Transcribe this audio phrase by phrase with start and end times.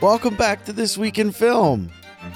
[0.00, 1.90] Welcome back to This Week in Film.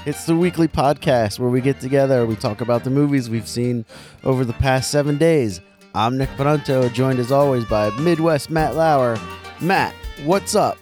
[0.04, 3.86] It's the weekly podcast where we get together, we talk about the movies we've seen
[4.22, 5.62] over the past seven days.
[5.94, 9.18] I'm Nick Panunto, joined as always by Midwest Matt Lauer.
[9.62, 9.94] Matt,
[10.24, 10.76] what's up?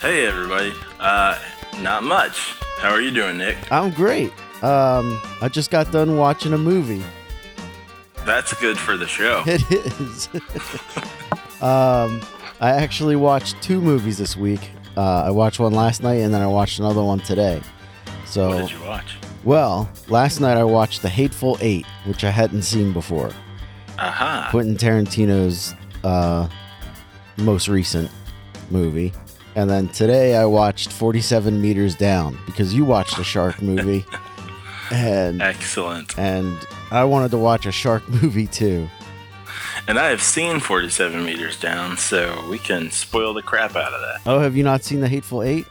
[0.00, 0.72] Hey everybody.
[1.00, 1.36] Uh
[1.80, 2.38] not much.
[2.78, 3.56] How are you doing, Nick?
[3.72, 4.30] I'm great.
[4.62, 7.02] Um, I just got done watching a movie.
[8.24, 9.42] That's good for the show.
[9.46, 9.62] It
[10.00, 10.28] is.
[11.62, 12.20] um,
[12.60, 14.70] I actually watched two movies this week.
[14.98, 17.60] Uh, I watched one last night and then I watched another one today.
[18.26, 19.16] So, What did you watch?
[19.44, 23.30] well, last night I watched The Hateful Eight, which I hadn't seen before.
[23.98, 24.48] Aha.
[24.50, 26.48] Quentin Tarantino's uh,
[27.36, 28.10] most recent
[28.70, 29.12] movie.
[29.54, 34.04] And then today I watched 47 Meters Down because you watched a shark movie.
[34.90, 36.18] and Excellent.
[36.18, 36.58] and
[36.90, 38.88] I wanted to watch a shark movie too.
[39.88, 44.02] And I have seen 47 meters down, so we can spoil the crap out of
[44.02, 44.20] that.
[44.30, 45.64] Oh, have you not seen The Hateful Eight?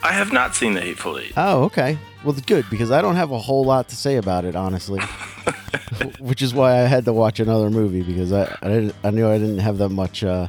[0.00, 1.32] I have not seen the Hateful Eight.
[1.36, 1.98] Oh, okay.
[2.22, 5.00] Well, good because I don't have a whole lot to say about it, honestly.
[6.20, 9.28] Which is why I had to watch another movie because I I, didn't, I knew
[9.28, 10.46] I didn't have that much uh,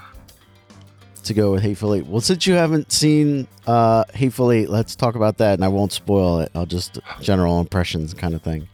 [1.24, 2.06] to go with Hateful Eight.
[2.06, 5.94] Well, since you haven't seen uh, Hateful Eight, let's talk about that, and I won't
[5.94, 6.52] spoil it.
[6.54, 8.68] I'll just general impressions kind of thing.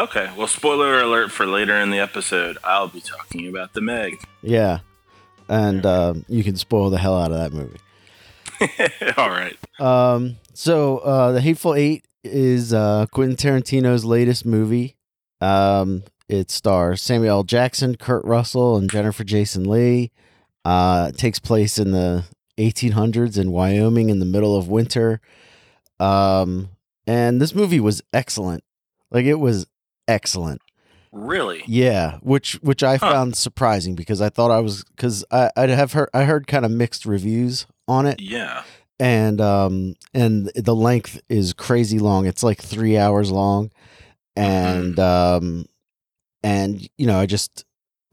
[0.00, 2.56] Okay, well, spoiler alert for later in the episode.
[2.64, 4.18] I'll be talking about the Meg.
[4.40, 4.78] Yeah,
[5.46, 7.76] and um, you can spoil the hell out of that movie.
[9.18, 9.58] All right.
[9.78, 14.96] Um, so uh, the Hateful Eight is uh, Quentin Tarantino's latest movie.
[15.42, 17.42] Um, it stars Samuel L.
[17.42, 20.12] Jackson, Kurt Russell, and Jennifer Jason Lee.
[20.64, 22.24] Uh, it takes place in the
[22.56, 25.20] 1800s in Wyoming in the middle of winter.
[25.98, 26.70] Um,
[27.06, 28.64] and this movie was excellent.
[29.10, 29.66] Like it was
[30.10, 30.60] excellent.
[31.12, 31.64] Really?
[31.66, 33.10] Yeah, which which I Huh.
[33.10, 36.64] found surprising because I thought I was because I I have heard I heard kind
[36.64, 38.62] of mixed reviews on it Yeah.
[39.00, 43.70] and um and the length is crazy long it's like three hours long
[44.36, 45.66] and um
[46.44, 47.64] and you know i just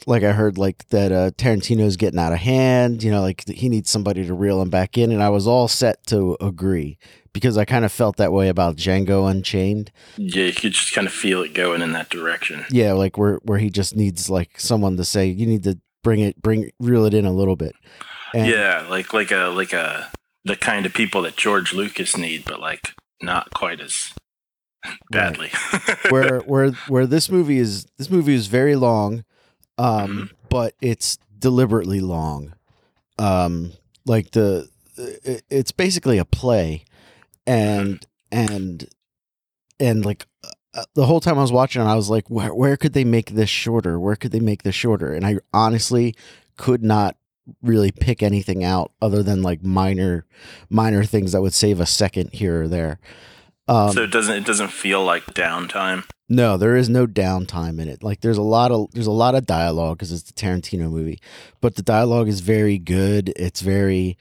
[0.06, 3.68] like i heard like that uh tarantino's getting out of hand you know like he
[3.68, 6.98] needs somebody to reel him back in and i was all set to agree
[7.34, 11.08] because i kind of felt that way about django unchained Yeah, you could just kind
[11.08, 12.66] of feel it going in that direction.
[12.70, 16.20] yeah like where where he just needs like someone to say you need to bring
[16.20, 17.76] it bring reel it in a little bit
[18.36, 20.12] And- yeah, like like a like a
[20.46, 22.92] the kind of people that George Lucas need, but like
[23.22, 24.14] not quite as
[25.12, 25.50] badly.
[26.10, 29.26] where where where this movie is this movie is very long
[29.78, 30.26] um Mm-hmm.
[30.50, 32.54] but it's deliberately long.
[33.20, 33.74] Um
[34.06, 36.84] like the it, it's basically a play
[37.46, 38.88] and and
[39.80, 40.26] and like
[40.74, 43.04] uh, the whole time I was watching it, I was like where where could they
[43.04, 44.00] make this shorter?
[44.00, 45.14] Where could they make this shorter?
[45.14, 46.16] And I honestly
[46.58, 47.16] could not
[47.62, 50.26] really pick anything out other than like minor
[50.70, 53.00] minor things that would save a second here or there
[53.68, 56.04] um so it doesn't it doesn't feel like downtime.
[56.30, 58.04] no, there is no downtime in it.
[58.04, 61.20] Like there's a lot of there's a lot of dialogue because it's the Tarantino movie,
[61.62, 63.32] but the dialogue is very good.
[63.36, 64.18] It's very,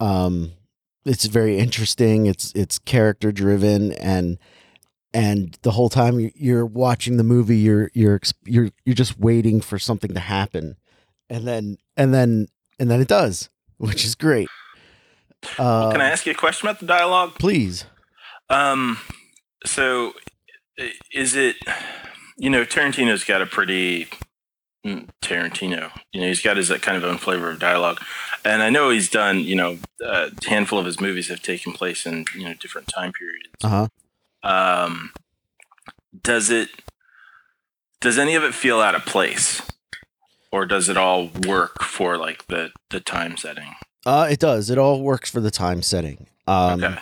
[0.00, 0.52] um,
[1.04, 2.26] it's very interesting.
[2.26, 4.38] It's it's character driven and
[5.14, 9.60] and the whole time you- you're watching the movie, you're you're you're you're just waiting
[9.60, 10.76] for something to happen,
[11.28, 12.46] and then and then
[12.78, 14.48] and then it does, which is great.
[15.58, 17.34] Uh, Can I ask you a question about the dialogue?
[17.38, 17.84] please?
[18.52, 18.98] Um,
[19.64, 20.12] so
[21.12, 21.56] is it,
[22.36, 24.08] you know, Tarantino's got a pretty
[24.84, 28.00] mm, Tarantino, you know, he's got his kind of own flavor of dialogue,
[28.44, 32.04] and I know he's done, you know, a handful of his movies have taken place
[32.06, 33.48] in you know different time periods.
[33.64, 33.88] Uh huh.
[34.42, 35.12] Um,
[36.22, 36.68] does it?
[38.00, 39.62] Does any of it feel out of place,
[40.50, 43.74] or does it all work for like the the time setting?
[44.04, 44.68] Uh, it does.
[44.68, 46.26] It all works for the time setting.
[46.48, 46.98] Um, okay.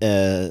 [0.00, 0.48] uh,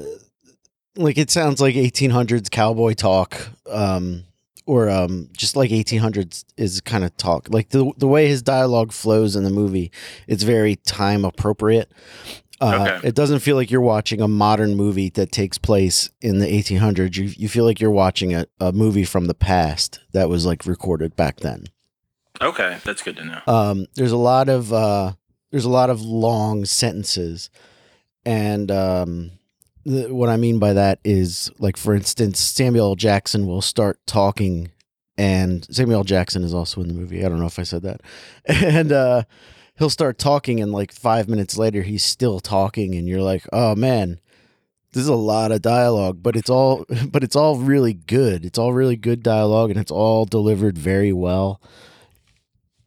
[0.96, 4.24] like it sounds like 1800s cowboy talk, um,
[4.66, 7.48] or um, just like 1800s is kind of talk.
[7.50, 9.90] Like the the way his dialogue flows in the movie,
[10.26, 11.90] it's very time appropriate.
[12.60, 13.08] Uh, Okay.
[13.08, 17.16] It doesn't feel like you're watching a modern movie that takes place in the 1800s.
[17.16, 20.64] You you feel like you're watching a, a movie from the past that was like
[20.64, 21.64] recorded back then.
[22.40, 23.40] Okay, that's good to know.
[23.46, 25.12] Um, there's a lot of uh,
[25.50, 27.50] there's a lot of long sentences,
[28.24, 29.30] and um,
[29.84, 32.96] the, what I mean by that is like, for instance, Samuel.
[32.96, 34.70] Jackson will start talking,
[35.16, 37.24] and Samuel Jackson is also in the movie.
[37.24, 38.00] I don't know if I said that,
[38.46, 39.22] and uh,
[39.76, 43.74] he'll start talking, and like five minutes later, he's still talking, and you're like, oh
[43.74, 44.20] man.
[44.92, 48.44] This is a lot of dialogue, but it's all but it's all really good.
[48.44, 51.60] It's all really good dialogue and it's all delivered very well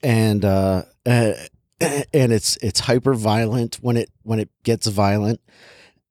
[0.04, 1.34] and uh, uh
[1.80, 5.40] and it's it's hyper violent when it when it gets violent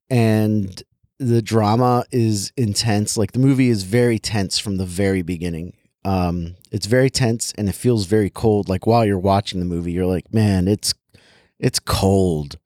[0.09, 0.81] and
[1.19, 3.17] the drama is intense.
[3.17, 5.73] Like the movie is very tense from the very beginning.
[6.05, 8.69] Um it's very tense and it feels very cold.
[8.69, 10.93] Like while you're watching the movie you're like man it's
[11.59, 12.57] it's cold.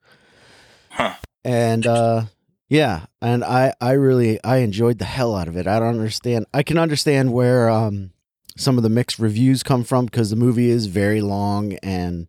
[0.90, 1.14] Huh.
[1.44, 2.24] and uh
[2.68, 3.06] yeah.
[3.20, 5.66] And i i really i enjoyed the hell out of it.
[5.66, 8.12] I don't understand i can understand where um
[8.56, 12.28] some of the mixed reviews come from because the movie is very long and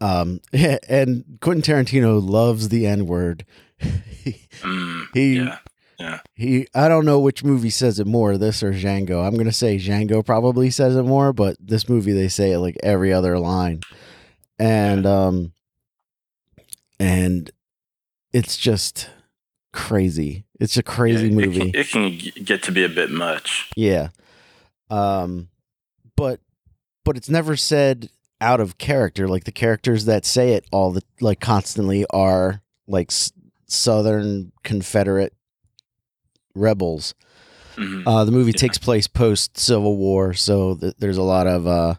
[0.00, 2.86] um and quentin tarantino loves the
[3.82, 5.34] n-word Mm, he
[5.98, 6.20] yeah.
[6.34, 9.26] he i don't know which movie says it more this or django.
[9.26, 12.76] I'm gonna say django probably says it more but this movie they say it like
[12.82, 13.80] every other line.
[14.58, 15.52] And um
[17.00, 17.50] and
[18.32, 19.10] it's just
[19.72, 20.44] crazy.
[20.60, 23.70] It's a crazy Yeah, movie It can, it can get to be a bit much.
[23.76, 24.08] yeah.
[24.90, 25.48] Um
[26.16, 26.40] but
[27.04, 29.26] but it's never said out of character.
[29.28, 33.10] Like the characters that say it all the like constantly are like
[33.72, 35.34] southern confederate
[36.54, 37.14] rebels.
[37.76, 38.02] Mhm.
[38.06, 38.58] uh the movie Yeah.
[38.60, 41.94] takes place post civil war so th- there's a lot of uh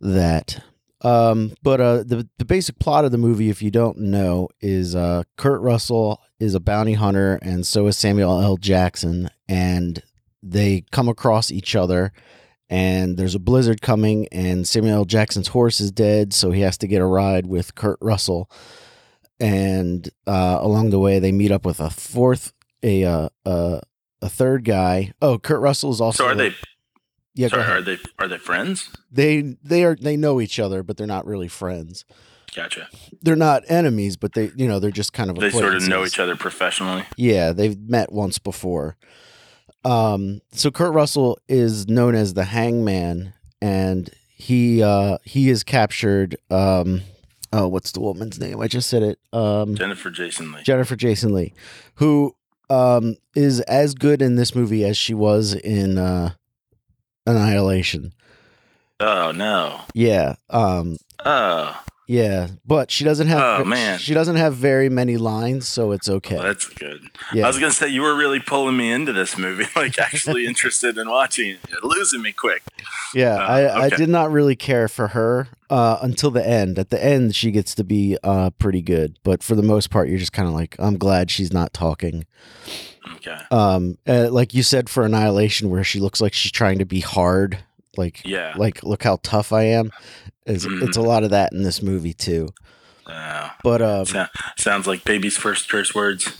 [0.00, 0.62] that.
[1.02, 4.94] Um but uh the the basic plot of the movie if you don't know is
[4.94, 8.56] uh Kurt Russell is a bounty hunter and so is Samuel L.
[8.56, 10.02] Jackson and
[10.42, 12.12] they come across each other
[12.68, 15.04] and there's a blizzard coming and Samuel L.
[15.04, 18.50] Jackson's horse is dead so he has to get a ride with Kurt Russell
[19.40, 22.52] and uh along the way they meet up with a fourth
[22.82, 23.80] a uh, uh
[24.22, 26.54] a third guy oh Kurt Russell is also so are they?
[27.34, 27.98] yeah sorry, are they?
[28.18, 28.90] Are they friends?
[29.10, 32.04] they they are they know each other but they're not really friends
[32.54, 32.88] Gotcha.
[33.22, 36.04] they're not enemies but they you know they're just kind of They sort of know
[36.04, 37.04] each other professionally.
[37.16, 38.96] Yeah, they've met once before.
[39.84, 43.32] Um, so Kurt Russell is known as the Hangman,
[43.62, 46.36] and he uh, he is captured.
[46.50, 47.02] Um,
[47.52, 48.60] oh, what's the woman's name?
[48.60, 49.18] I just said it.
[49.32, 50.62] Um, Jennifer Jason Lee.
[50.62, 51.52] Jennifer Jason Lee,
[51.96, 52.34] who
[52.68, 56.30] um, is as good in this movie as she was in uh,
[57.26, 58.12] Annihilation.
[59.00, 59.80] Oh no.
[59.94, 63.60] Yeah, um, Oh, yeah, but she doesn't have.
[63.60, 64.00] Oh, man.
[64.00, 66.34] she doesn't have very many lines, so it's okay.
[66.34, 67.02] well, that's good.
[67.32, 67.44] yeah.
[67.44, 70.98] I was gonna say you were really pulling me into this movie, like actually interested
[70.98, 71.60] in watching it.
[71.68, 72.64] You're losing me quick.
[73.14, 76.80] Yeah, Uh, I, I did not really care for her uh, until the end.
[76.80, 80.08] At the end, she gets to be uh, pretty good, but for the most part,
[80.08, 82.26] you're just kind of like, I'm glad she's not talking.
[83.16, 83.38] Okay.
[83.52, 87.00] Um, uh, like you said for Annihilation, where she looks like she's trying to be
[87.00, 87.58] hard,
[87.96, 88.54] like Yeah.
[88.56, 89.90] like look how tough I am.
[90.46, 90.86] It's, Mhm.
[90.88, 92.48] it's a lot of that in this movie too.
[93.06, 94.26] Uh, But um, so-
[94.58, 96.32] sounds like baby's first curse words.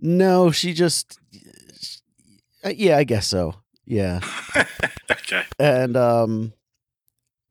[0.00, 1.18] no, she just,
[2.64, 3.54] uh, yeah, I guess so.
[3.84, 4.20] Yeah.
[5.10, 5.44] okay.
[5.58, 6.52] And um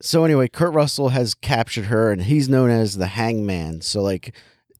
[0.01, 3.81] so anyway, Kurt Russell has captured her and he's known as the hangman.
[3.81, 4.35] So like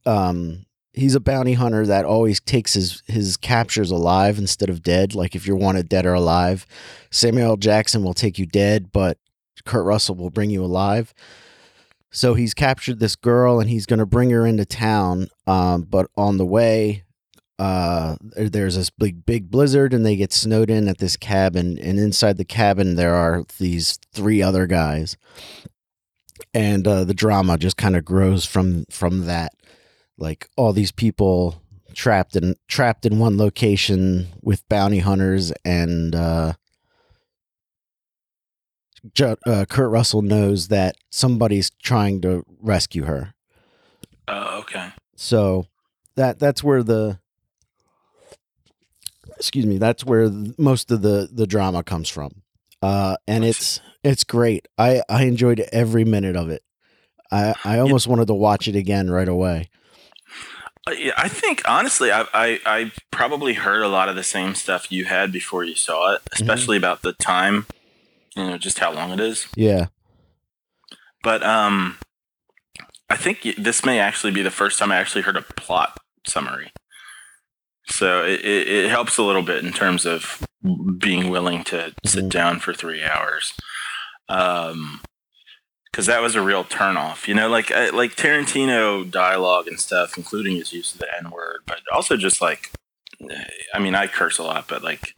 [0.05, 5.15] um he's a bounty hunter that always takes his his captures alive instead of dead.
[5.15, 6.65] Like if you're wanted dead or alive,
[7.09, 9.17] Samuel Jackson will take you dead, but
[9.65, 11.13] Kurt Russell will bring you alive.
[12.11, 15.27] So he's captured this girl and he's going to bring her into town.
[15.47, 17.03] Um, but on the way,
[17.57, 21.77] uh, there's this big, big blizzard and they get snowed in at this cabin.
[21.79, 25.15] And inside the cabin, there are these three other guys.
[26.53, 29.53] And uh, the drama just kind of grows from from that.
[30.21, 31.61] Like all these people
[31.93, 36.53] trapped in trapped in one location with bounty hunters and uh,
[39.19, 43.33] uh, Kurt Russell knows that somebody's trying to rescue her.
[44.27, 44.89] Oh, okay.
[45.15, 45.65] So
[46.15, 47.19] that that's where the
[49.37, 52.43] excuse me, that's where most of the the drama comes from.
[52.83, 54.67] Uh and it's it's great.
[54.77, 56.63] I I enjoyed every minute of it.
[57.31, 59.69] I I almost wanted to watch it again right away.
[60.87, 64.55] Uh, yeah, I think honestly, I, I I probably heard a lot of the same
[64.55, 67.67] stuff you had before you saw it, especially about the time.
[68.35, 69.47] You know, just how long it is.
[69.55, 69.87] Yeah.
[71.23, 71.97] But um,
[73.09, 76.71] I think this may actually be the first time I actually heard a plot summary.
[77.87, 80.43] So it, it, it helps a little bit in terms of
[80.97, 82.29] being willing to sit Mhm.
[82.29, 83.53] down for three hours.
[84.29, 85.01] Um,
[85.91, 90.17] because that was a real turnoff, you know, like uh, like Tarantino dialogue and stuff,
[90.17, 92.71] including his use of the N word, but also just like,
[93.73, 95.13] I mean, I curse a lot, but like,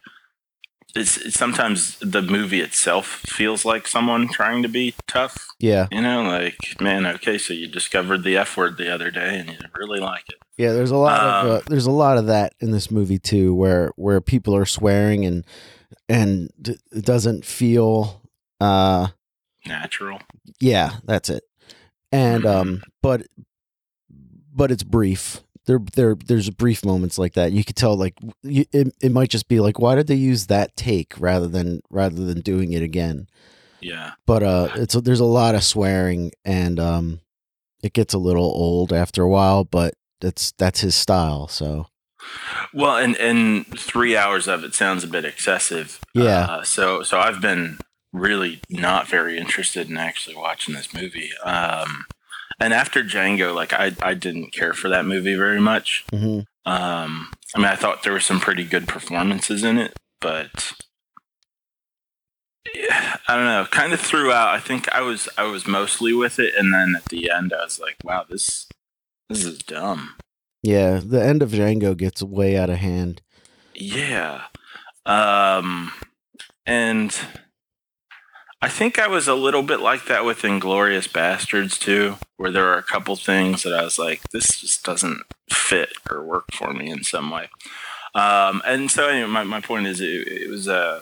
[0.96, 5.88] it's, it's sometimes the movie itself feels like someone trying to be tough, Yeah.
[5.92, 9.50] you know, like, man, okay, so you discovered the F word the other day and
[9.50, 10.36] you really like it.
[10.58, 13.18] Yeah, there's a lot of Um, uh, there's a lot of that in this movie
[13.18, 15.44] too where where people are swearing and
[16.08, 18.22] and it doesn't feel
[18.62, 19.08] uh
[19.68, 20.20] Natural.
[20.60, 21.44] yeah, that's it.
[22.12, 22.56] and Mhm.
[22.56, 23.24] um, but
[24.56, 25.42] but it's brief.
[25.66, 27.54] There, there, there's brief moments like that.
[27.54, 30.48] You could tell, like, you, it, it might just be like, why did they use
[30.48, 33.28] that take rather than rather than doing it again?
[33.80, 34.12] Yeah.
[34.28, 37.22] But uh, it's there's a lot of swearing, and um,
[37.82, 39.64] it gets a little old after a while.
[39.64, 41.48] But that's that's his style.
[41.48, 41.88] So
[42.74, 46.00] Well, and and three hours of it sounds a bit excessive.
[46.14, 46.46] Yeah.
[46.46, 47.80] Uh, so so I've been
[48.14, 51.32] really not very interested in actually watching this movie.
[51.44, 52.06] Um,
[52.60, 56.06] and after Django, like I I didn't care for that movie very much.
[56.14, 56.46] mhm.
[56.66, 60.72] Um, I mean, I thought there were some pretty good performances in it, but
[62.74, 63.66] yeah, I don't know.
[63.70, 67.06] Kind of throughout, I think I was I was mostly with it, and then at
[67.06, 68.68] the end, I was like, "Wow, this
[69.30, 70.16] this is dumb."
[70.62, 73.22] yeah, the end of Django gets way out of hand.
[73.76, 74.44] Yeah.
[75.06, 75.92] Um
[76.66, 77.14] and
[78.64, 82.70] I think I was a little bit like that with Inglourious Basterds too, where there
[82.70, 86.72] are a couple things that I was like, this just doesn't fit or work for
[86.72, 87.50] me in some way.
[88.16, 91.02] Um and so anyway, my, my point is it, it was uh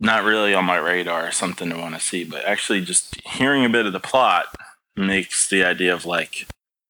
[0.00, 3.68] not really on my radar something to want to see, but actually just hearing a
[3.68, 4.46] bit of the plot
[4.96, 6.46] makes the idea of like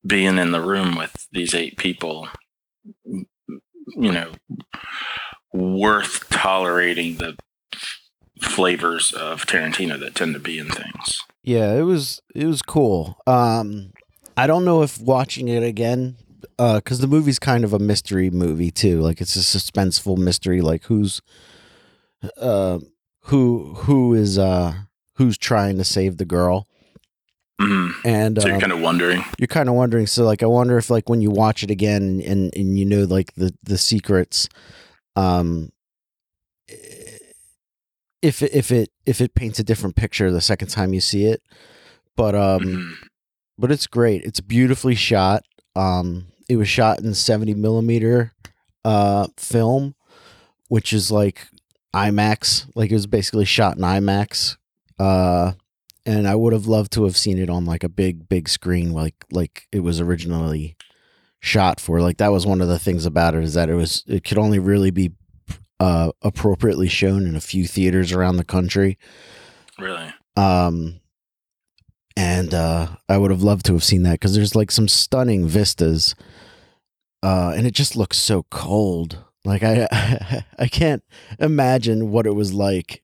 [0.06, 2.28] being in the room with these eight people
[3.04, 4.30] you know
[5.52, 7.37] worth tolerating the
[8.40, 11.23] flavors of Tarantino that tend to be in things.
[11.43, 13.19] Yeah, it was it was cool.
[13.26, 13.93] Um,
[14.37, 16.16] I don't know if watching it again,
[16.59, 19.00] because the movie's kind of a mystery movie too.
[19.00, 20.61] Like it's a suspenseful mystery.
[20.61, 21.23] Like who's,
[22.40, 22.81] uh,
[23.23, 24.75] who who is uh
[25.14, 26.66] who's trying to save the girl,
[27.61, 27.93] Mm.
[28.05, 29.25] and So you're um, kind of wondering.
[29.38, 30.07] you're kind of wondering.
[30.07, 33.05] So like, I wonder if like when you watch it again and and you know
[33.05, 34.49] like the the secrets,
[35.16, 35.71] um,
[38.23, 41.25] if it, if it if it paints a different picture the second time you see
[41.26, 41.42] it,
[42.16, 42.92] but um Mhm.
[43.58, 44.23] but it's great.
[44.25, 45.42] It's beautifully shot.
[45.75, 48.32] Um, it was shot in 70 millimeter
[48.85, 49.94] uh, film,
[50.68, 51.49] which is like
[51.94, 52.66] IMAX.
[52.75, 54.56] Like it was basically shot in IMAX.
[54.99, 55.52] Uh,
[56.04, 58.92] and I would have loved to have seen it on like a big, big screen,
[58.92, 60.76] like like it was originally
[61.40, 62.00] shot for.
[62.00, 64.38] Like that was one of the things about it is that it was it could
[64.38, 65.12] only really be
[65.80, 68.99] uh, appropriately shown in a few theaters around the country.
[69.78, 70.12] Really?
[70.37, 71.00] Um,
[72.16, 75.47] and uh, I would have loved to have seen that because there's like some stunning
[75.47, 76.14] vistas,
[77.23, 79.23] uh, and it just looks so cold.
[79.45, 81.04] Like I, I can't
[81.38, 83.02] imagine what it was like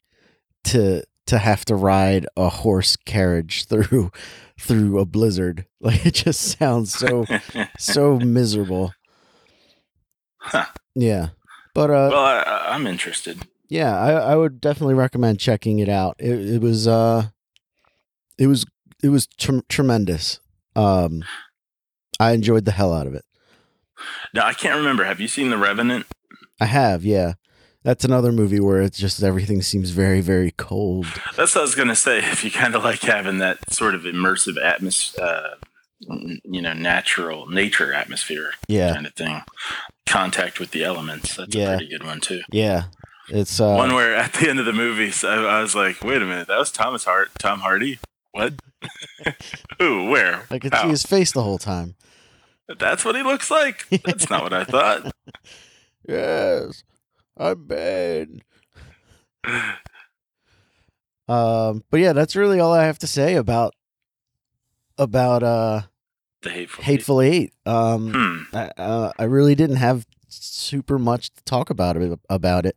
[0.65, 4.11] to to have to ride a horse carriage through
[4.59, 5.67] through a blizzard.
[5.83, 7.27] Like it just sounds so
[7.77, 8.95] so miserable.
[10.37, 10.67] Huh.
[10.95, 11.31] Yeah,
[11.75, 13.39] but uh, well, I, I'm interested.
[13.69, 16.17] yeah, I, I would definitely recommend checking it out.
[16.19, 17.29] It, it was uh,
[18.39, 18.65] it was
[19.03, 20.41] it was tr- tremendous.
[20.77, 21.25] Um,
[22.21, 23.25] I enjoyed the hell out of it.
[24.35, 25.05] Now I can't remember.
[25.05, 26.07] Have you seen The Revenant?
[26.61, 27.35] I have, yeah.
[27.85, 31.07] That's another movie where it's just everything seems very very cold.
[31.37, 32.19] That's what I was gonna say.
[32.19, 35.49] If you kind of like having that sort of immersive atmosphere, uh,
[36.45, 39.43] you know, natural nature atmosphere Yeah, kind of thing,
[40.07, 41.37] contact with the elements.
[41.37, 41.73] That's Yeah.
[41.75, 42.43] a pretty good one too.
[42.51, 42.85] yeah.
[43.29, 46.03] It's uh, one where at the end of the movie, so I, I was like,
[46.03, 47.99] "Wait a minute, that was Thomas Hart, Tom Hardy.
[48.33, 48.55] What?
[49.79, 50.11] Who?
[50.11, 50.45] Where?
[50.51, 50.83] I could How?
[50.83, 51.95] see his face the whole time.
[52.79, 53.87] That's what he looks like.
[54.05, 55.13] That's not what I thought.
[56.09, 56.83] Yes,
[57.37, 58.43] I'm bad.
[61.29, 63.75] Um, but yeah, that's really all I have to say about
[64.99, 65.83] about uh
[66.43, 66.85] The hateful.
[66.85, 67.53] Hateful Eight.
[67.67, 68.57] Um, Hmm.
[68.57, 72.77] I, uh, I really didn't have super much to talk about it about it.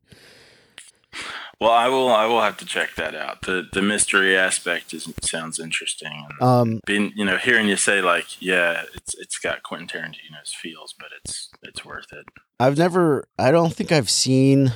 [1.62, 2.10] Well, I will.
[2.14, 3.42] I will have to check that out.
[3.44, 6.26] the The mystery aspect is sounds interesting.
[6.30, 10.54] And Um, being, you know, hearing you say like, yeah, it's it's got Quentin Tarantino's
[10.54, 12.26] feels, but it's it's worth it.
[12.60, 14.74] I've never, I don't think I've seen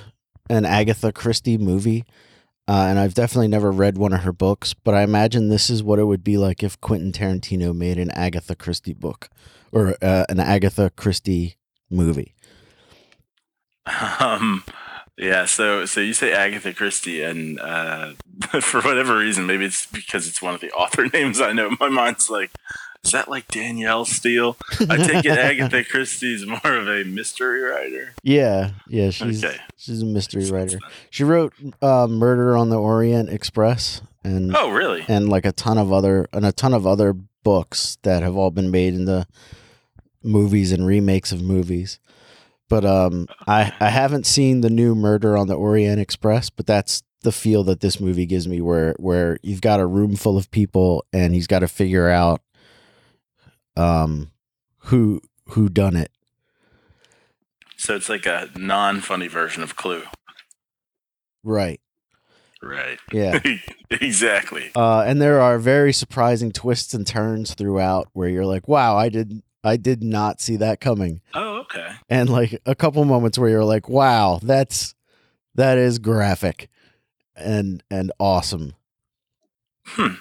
[0.49, 2.05] an Agatha Christie movie,
[2.69, 4.75] uh, and I've definitely never read one of her books.
[4.75, 8.11] But I imagine this is what it would be like if Quentin Tarantino made an
[8.11, 9.31] Agatha Christie book
[9.71, 11.55] or uh, an Agatha Christie
[11.89, 12.35] movie.
[14.19, 14.63] Um,
[15.17, 15.45] yeah.
[15.45, 18.11] So so you say Agatha Christie, and uh,
[18.61, 21.75] for whatever reason, maybe it's because it's one of the author names I know.
[21.79, 22.51] My mind's like,
[23.03, 24.57] is that like Danielle Steel?
[24.89, 28.13] I take it Agatha Christie's more of a mystery writer.
[28.23, 29.57] Yeah, yeah, she's Okay.
[29.77, 30.79] she's a mystery writer.
[31.09, 35.05] She wrote uh, Murder on the Orient Express and Oh, really?
[35.07, 37.13] and like a ton of other and a ton of other
[37.43, 39.25] books that have all been made into
[40.23, 41.99] movies and remakes of movies.
[42.67, 47.01] But um I I haven't seen the new Murder on the Orient Express, but that's
[47.21, 50.51] the feel that this movie gives me where where you've got a room full of
[50.51, 52.41] people and he's got to figure out
[53.79, 54.31] um
[54.83, 56.11] who who done it.
[57.77, 60.03] So it's like a non-funny version of Clue.
[61.43, 61.79] Right.
[62.61, 62.99] Right.
[63.13, 63.39] Yeah.
[63.89, 64.71] exactly.
[64.75, 69.07] Uh and there are very surprising twists and turns throughout where you're like, "Wow, I
[69.09, 71.89] did I did not see that coming." Oh, okay.
[72.09, 74.93] And like a couple moments where you're like, "Wow, that's
[75.55, 76.69] that is graphic
[77.35, 78.73] and and awesome."
[79.85, 80.15] Hmm.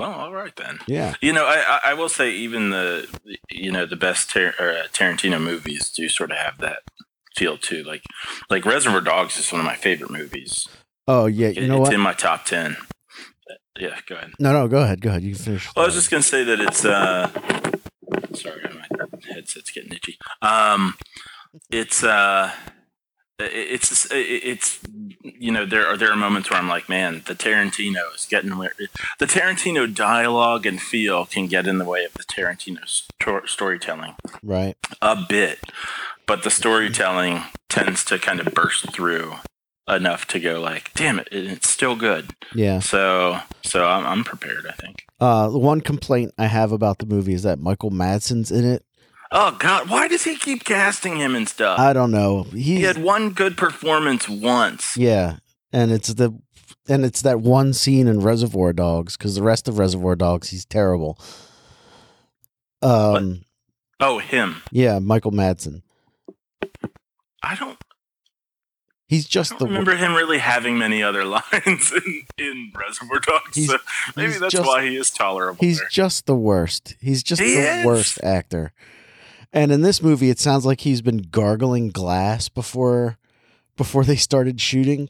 [0.00, 0.78] Well, all right then.
[0.86, 1.14] Yeah.
[1.20, 3.06] You know, I I, will say even the
[3.50, 6.78] you know the best Tar- uh, Tarantino movies do sort of have that
[7.36, 7.82] feel too.
[7.84, 8.02] Like
[8.48, 10.66] like Reservoir Dogs is one of my favorite movies.
[11.06, 11.94] Oh, yeah, you It- know it's what?
[11.94, 12.76] in my top ten.
[13.78, 14.32] Yeah, go ahead.
[14.38, 15.00] No, no, go ahead.
[15.00, 15.22] Go ahead.
[15.22, 15.68] You can finish.
[15.74, 17.30] Well, I was just gonna say that it's uh
[18.34, 20.18] sorry, my headset's getting itchy.
[20.42, 20.94] Um
[21.70, 22.52] it's uh
[23.40, 24.78] it's it's
[25.22, 28.56] you know there are there are moments where I'm like, man, the Tarantino is getting
[28.56, 28.72] where
[29.18, 34.14] the Tarantino dialogue and feel can get in the way of the Tarantino sto- storytelling
[34.42, 34.76] right.
[35.00, 35.58] a bit,
[36.26, 39.34] but the storytelling tends to kind of burst through
[39.88, 42.30] enough to go like, damn it, it's still good.
[42.54, 42.80] Yeah.
[42.80, 44.66] So so I'm, I'm prepared.
[44.66, 45.04] I think.
[45.20, 48.84] Uh, the one complaint I have about the movie is that Michael Madsen's in it.
[49.32, 51.78] Oh God, why does he keep casting him and stuff?
[51.78, 52.44] I don't know.
[52.44, 54.96] he He's had one good performance once.
[54.96, 55.36] yeah,
[55.72, 56.36] and it's the
[56.88, 60.64] and it's that one scene in Reservoir Dogs because the rest of Reservoir Dogs he's
[60.64, 61.16] terrible.
[62.82, 63.42] Um.
[64.02, 64.62] Oh, him.
[64.72, 65.82] Yeah, Michael Madsen.
[67.42, 67.76] I don't,
[69.08, 73.20] He's I just don't the remember him really having many other lines in, in Reservoir
[73.20, 73.54] Dogs.
[73.56, 73.76] He's- so
[74.16, 75.58] maybe that's just- why he is tolerable.
[75.60, 75.88] He's there.
[75.90, 76.96] just the worst.
[77.00, 77.84] He's just He the is.
[77.86, 78.72] worst actor.
[79.52, 83.18] And in this movie, it sounds like he's been gargling glass before
[83.76, 85.08] before they started shooting,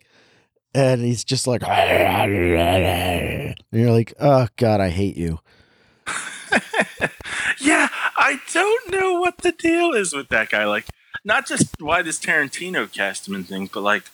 [0.73, 5.41] and he's just like, and you're like, oh god, I hate you.
[7.61, 10.65] yeah, I don't know what the deal is with that guy.
[10.67, 10.87] Like,
[11.25, 14.05] not just why does Tarantino cast him and things, but like,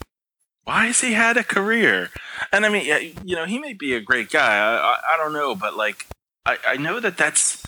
[0.64, 2.10] why has he had a career?
[2.52, 4.56] And I mean, you know, he may be a great guy.
[4.56, 6.06] I, I, I don't know, but like,
[6.44, 7.65] I, I know that that's.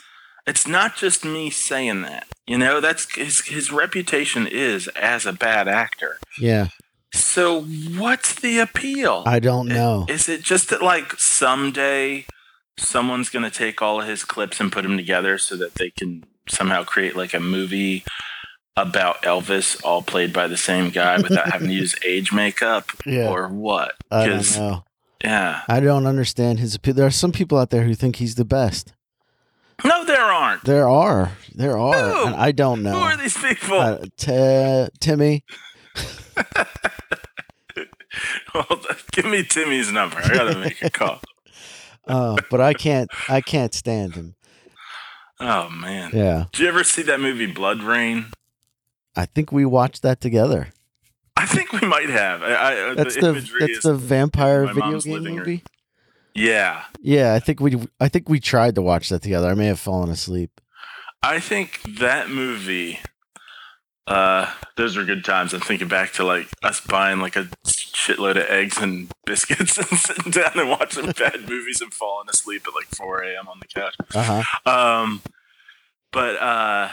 [0.49, 2.27] It's not just me saying that.
[2.47, 6.19] You know, that's his his reputation is as a bad actor.
[6.41, 6.69] Yeah,
[7.13, 9.23] So what's the appeal?
[9.27, 10.07] I don't know.
[10.09, 12.25] Is it just that like someday
[12.79, 15.91] someone's going to take all of his clips and put them together so that they
[15.91, 18.05] can somehow create like a movie
[18.77, 23.29] about Elvis all played by the same guy without having to use age makeup Yeah,
[23.29, 23.95] or what?
[24.11, 24.85] I don't know.
[25.25, 25.63] yeah.
[25.69, 26.95] I don't understand his appeal.
[26.95, 28.93] There are some people out there who think he's the best.
[30.19, 30.65] There aren't.
[30.65, 32.91] There are, there are, I don't know.
[32.91, 33.79] Who are these people?
[33.79, 35.45] Uh, Ti- Timmy,
[38.53, 38.67] Well,
[39.13, 40.17] give me Timmy's number.
[40.17, 41.21] I got to make a call.
[42.09, 44.35] uh, but I can't, I can't stand him.
[45.39, 46.11] Oh man.
[46.13, 48.33] Yeah, Did you ever see that movie BloodRayne?
[49.15, 50.71] I think we watched that together.
[51.37, 52.43] I think we might have.
[52.43, 55.51] I, I, That's the, the, that's is the vampire video game movie.
[55.53, 55.61] room.
[56.38, 56.85] Yeah.
[57.01, 59.48] Yeah, I think we I think we tried to watch that together.
[59.48, 60.61] I may have fallen asleep.
[61.22, 63.01] I think that movie,
[64.07, 65.53] uh, those were good times.
[65.53, 69.87] I'm thinking back to like us buying like a shitload of eggs and biscuits and
[69.98, 73.48] sitting down and watching bad movies and falling asleep at like 4 a.m.
[73.48, 73.94] on the couch.
[74.14, 74.70] Uh huh.
[75.03, 75.22] Um,
[76.12, 76.90] but uh,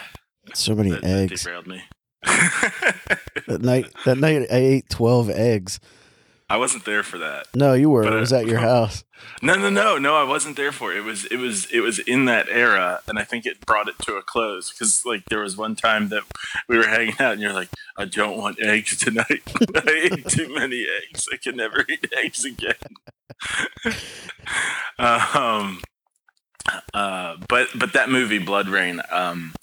[0.53, 1.43] So many that, that eggs.
[1.43, 1.84] derailed me.
[3.47, 5.79] That night that night I ate twelve eggs.
[6.47, 7.47] I wasn't there for that.
[7.55, 8.03] No, you were.
[8.03, 9.03] But, it was at your house.
[9.41, 10.15] No, no, no, no.
[10.15, 10.97] I wasn't there for it.
[10.97, 13.97] It was, it was, it was in that era, and I think it brought it
[14.03, 16.23] to a close because, like, there was one time that
[16.67, 19.41] we were hanging out, and you're like, "I don't want eggs tonight.
[19.75, 21.27] I ate too many eggs.
[21.34, 22.75] I can never eat eggs again."
[24.99, 25.81] um,
[26.93, 29.53] uh, but but that movie, BloodRayne, um,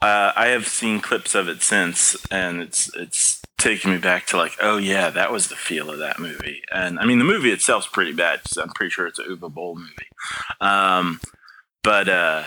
[0.00, 4.36] uh, I have seen clips of it since, and it's it's taking me back to
[4.36, 6.62] like, oh yeah, that was the feel of that movie.
[6.72, 8.40] And I mean, the movie itself's pretty bad.
[8.44, 10.08] 'cause I'm pretty sure it's a Uwe Boll movie.
[10.60, 11.20] Um,
[11.82, 12.44] but uh,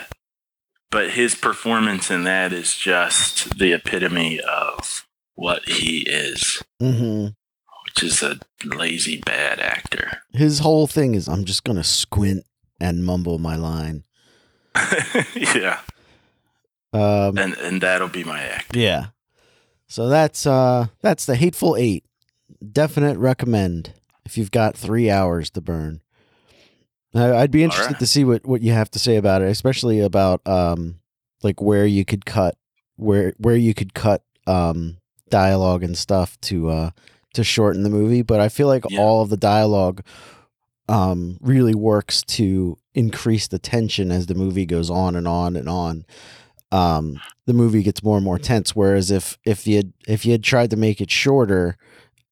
[0.89, 7.27] but his performance in that is just the epitome of what he is, hmm
[7.85, 10.21] which is a lazy bad actor.
[10.33, 12.45] His whole thing is I'm just gonna squint
[12.79, 14.03] and mumble my line.
[15.35, 15.79] yeah,
[16.93, 18.75] Um, and and that'll be my act.
[18.75, 19.07] yeah.
[19.87, 22.05] So that's uh that's the Hateful Eight.
[22.71, 23.93] Definite recommend
[24.25, 26.01] if you've got three hours to burn.
[27.13, 27.99] I- I'd be interested Alright.
[27.99, 30.99] to see what what you have to say about it, especially about um
[31.43, 32.55] like where you could cut
[32.95, 34.97] where where you could cut um
[35.29, 36.89] dialogue and stuff to uh
[37.33, 38.99] to shorten the movie, but I feel like Yeah.
[38.99, 40.03] all of the dialogue
[40.89, 45.69] um, really works to increase the tension as the movie goes on and on and
[45.69, 46.03] on.
[46.71, 48.75] Um, the movie gets more and more tense.
[48.75, 51.77] Whereas if if you had if you had tried to make it shorter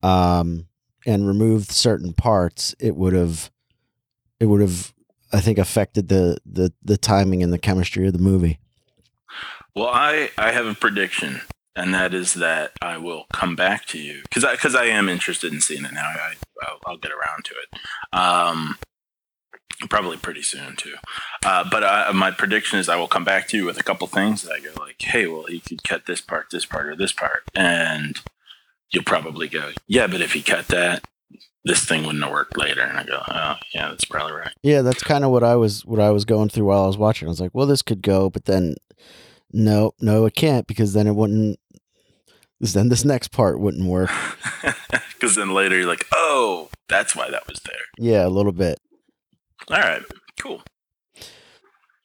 [0.02, 0.68] um,
[1.06, 3.52] and removed certain parts, it would have
[4.40, 4.94] it would have
[5.32, 8.60] I think affected the the the timing and the chemistry of the movie.
[9.76, 11.42] Well, I I have a prediction,
[11.76, 15.10] and that is that I will come back to you because I because I am
[15.10, 16.08] interested in seeing it now.
[16.08, 18.18] I I'll, I'll get around to it.
[18.18, 18.78] Um,
[19.88, 20.96] probably pretty soon too.
[21.46, 24.08] Uh, but uh, my prediction is I will come back to you with a couple
[24.08, 26.96] things that I go like, hey, well, he could cut this part, this part, or
[26.96, 28.20] this part, and
[28.92, 31.04] you'll probably go, yeah, but if he cut that,
[31.64, 32.82] this thing wouldn't have worked later.
[32.82, 34.54] And I go, oh, yeah, that's probably right.
[34.64, 36.98] Yeah, that's kind of what I was what I was going through while I was
[36.98, 37.28] watching.
[37.28, 38.76] I was like, well, this could go, but then
[39.52, 41.60] no, no, it can't because then it wouldn't.
[42.62, 44.10] Then this next part wouldn't work.
[45.20, 47.76] Because then later you're like, oh, that's why that was there.
[47.98, 48.80] Yeah, a little bit.
[49.70, 50.02] All right,
[50.40, 50.62] cool.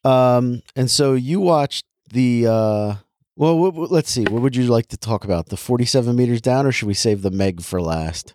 [0.04, 2.46] Um, and so you watched the.
[2.46, 2.94] uh
[3.36, 4.24] Well, what, what- let's see.
[4.24, 5.46] What would you like to talk about?
[5.48, 8.34] The forty-seven meters down, or should we save the Meg for last?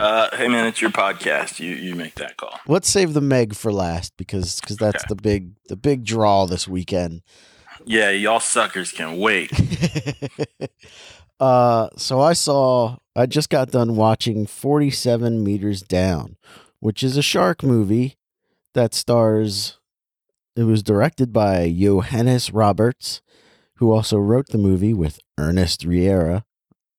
[0.00, 1.60] Uh, hey man, it's your podcast.
[1.60, 2.58] You you make that call.
[2.66, 5.08] Let's save the Meg for last because because that's Okay.
[5.10, 7.22] the big the big draw this weekend.
[7.84, 9.50] Yeah, y'all suckers can wait.
[11.40, 16.36] uh, so I saw, I just got done watching 47 Meters Down,
[16.84, 18.18] which is a shark movie
[18.74, 19.78] that stars,
[20.54, 23.22] it was directed by Johannes Roberts,
[23.76, 26.44] who also wrote the movie with Ernest Riera,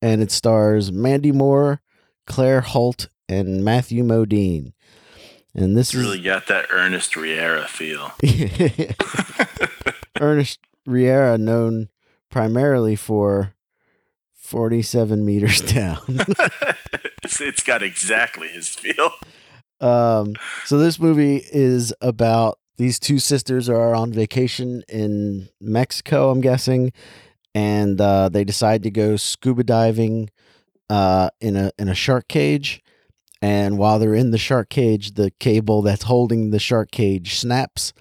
[0.01, 1.81] and it stars Mandy Moore,
[2.25, 4.73] Claire Holt, and Matthew Modine.
[5.53, 8.11] And this It's really got that Ernest Riera feel.
[10.19, 11.89] Ernest Riera, known
[12.31, 13.53] primarily for
[14.33, 15.99] 47 meters down.
[17.23, 19.11] it's, it's got exactly his feel.
[19.81, 20.35] Um,
[20.65, 26.91] so this movie is about these two sisters are on vacation in Mexico, I'm guessing,
[27.53, 30.29] and uh, they decide to go scuba diving
[30.89, 32.81] uh, in a in a shark cage.
[33.41, 37.93] And while they're in the shark cage, the cable that's holding the shark cage snaps,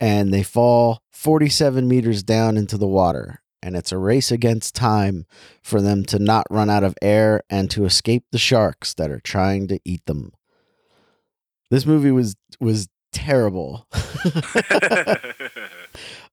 [0.00, 3.40] and they fall 47 meters down into the water.
[3.62, 5.24] And it's a race against time
[5.62, 9.20] for them to not run out of air and to escape the sharks that are
[9.20, 10.32] trying to eat them.
[11.72, 13.86] This movie was was terrible.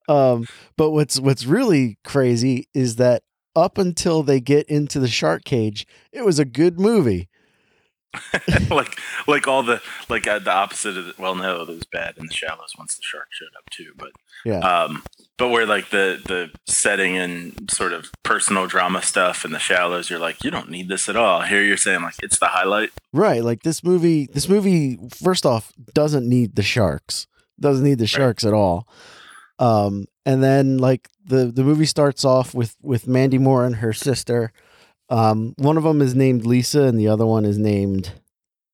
[0.10, 3.24] um, but what's what's really crazy is that
[3.56, 7.30] up until they get into the shark cage, it was a good movie.
[8.70, 9.00] like
[9.30, 12.26] like all the like uh, the opposite of the, well no it was bad in
[12.26, 14.10] the shallows once the shark showed up too but
[14.44, 14.58] Yeah.
[14.58, 15.04] um
[15.40, 20.10] but where like the the setting and sort of personal drama stuff and the shallows
[20.10, 22.92] you're like you don't need this at all here you're saying like it's the highlight
[23.12, 27.26] Right, like this movie this movie first off doesn't need the sharks.
[27.60, 28.88] Doesn't need the sharks at all.
[29.58, 33.94] Um and then like the the movie starts off with with Mandy Moore and her
[33.94, 34.52] sister.
[35.10, 38.14] Um one of them is named Lisa and the other one is named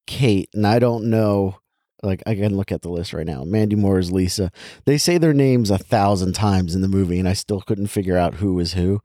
[0.05, 1.59] Kate and I don't know
[2.05, 3.43] like I can look at the list right now.
[3.43, 4.51] Mandy Moore is Lisa.
[4.85, 8.17] They say their names a thousand times in the movie and I still couldn't figure
[8.17, 9.01] out who is who.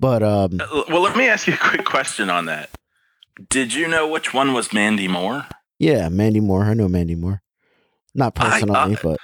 [0.00, 2.70] But um Uh, well let me ask you a quick question on that
[3.50, 5.46] did you know which one was mandy moore
[5.80, 6.64] yeah, Mandy Moore.
[6.64, 7.40] I know Mandy Moore.
[8.12, 9.18] Not I- personally, I- but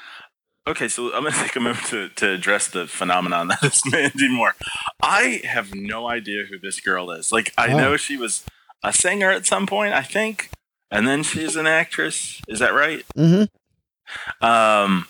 [0.69, 4.29] Okay, so I'm gonna take a moment to, to address the phenomenon that is Mandy
[4.29, 4.55] Moore.
[5.03, 7.33] I have no idea who this girl is.
[7.33, 7.77] Like, I Oh.
[7.77, 8.45] know she was
[8.85, 10.49] a singer at some point, I think,
[10.91, 12.41] and then she's an actress.
[12.49, 13.05] Is that right?
[13.17, 14.45] Mm-hmm.
[14.45, 15.07] Um,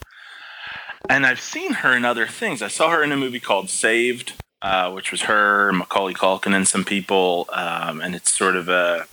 [1.08, 2.62] and I've seen her in other things.
[2.62, 4.32] I saw her in a movie called Saved,
[4.62, 7.46] uh, which was her, Macaulay Culkin, and some people.
[7.52, 9.06] Um, and it's sort of a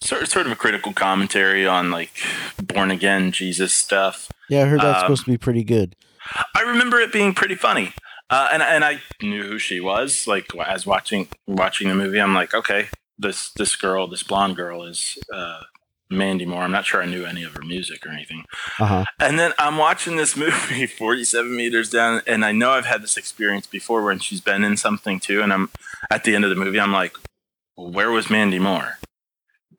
[0.00, 2.10] sort sort of a critical commentary on like
[2.62, 4.30] born again Jesus stuff.
[4.50, 5.96] Yeah, I heard that's Um, supposed to be pretty good.
[6.54, 7.92] I remember it being pretty funny.
[8.30, 10.26] Uh, and and I knew who she was.
[10.26, 14.82] Like as watching watching the movie, I'm like, okay, this this girl, this blonde girl,
[14.84, 15.60] is uh,
[16.16, 16.62] Mandy Moore.
[16.62, 18.44] I'm not sure I knew any of her music or anything.
[18.78, 19.04] Uh huh.
[19.20, 23.16] And then I'm watching this movie, 47 meters down, and I know I've had this
[23.16, 25.42] experience before when she's been in something too.
[25.42, 25.70] And I'm
[26.10, 27.16] at the end of the movie, I'm like,
[27.76, 28.98] where was Mandy Moore?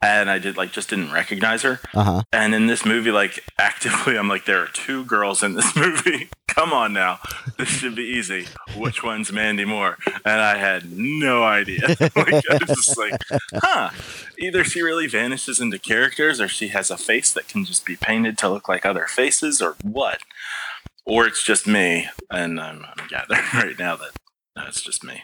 [0.05, 1.79] And I did like just didn't recognize her.
[1.93, 2.21] Uh huh.
[2.31, 6.29] And in this movie, like actively, I'm like, there are two girls in this movie.
[6.47, 7.19] Come on now,
[7.57, 8.45] this should be easy.
[8.77, 9.97] Which one's Mandy Moore?
[10.23, 11.87] And I had no idea.
[11.99, 13.19] like, I was just like,
[13.55, 13.89] huh.
[14.37, 17.97] Either she really vanishes into characters, or she has a face that can just be
[17.97, 20.19] painted to look like other faces, or what?
[21.05, 24.11] Or it's just me, and I'm, I'm gathering right now that
[24.55, 25.23] no, it's just me.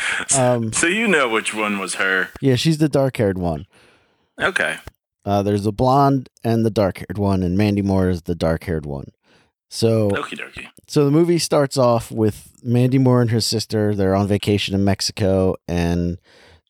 [0.36, 2.30] Um, so you know which one was her.
[2.40, 3.66] yeah, she's the dark haired one.
[4.40, 4.76] Okay.
[5.24, 8.64] Uh, there's the blonde and the dark haired one, and Mandy Moore is the dark
[8.64, 9.12] haired one.
[9.68, 10.10] So,
[10.86, 13.94] so the movie starts off with Mandy Moore and her sister.
[13.94, 16.18] They're on vacation in Mexico, and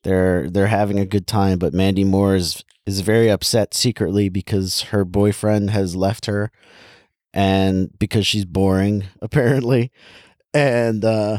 [0.03, 1.59] they're they're having a good time.
[1.59, 6.51] But Mandy Moore is is very upset secretly because her boyfriend has left her,
[7.35, 9.93] and because she's boring apparently,
[10.57, 11.39] and uh,